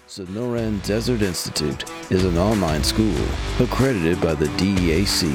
[0.08, 3.14] Sonoran Desert Institute is an online school
[3.60, 5.30] accredited by the DEAC.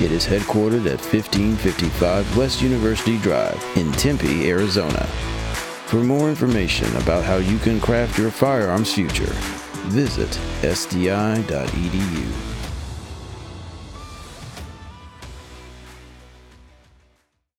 [0.00, 5.04] It is headquartered at 1555 West University Drive in Tempe, Arizona.
[5.86, 9.32] For more information about how you can craft your firearms future,
[9.90, 10.30] visit
[10.62, 12.49] sdi.edu.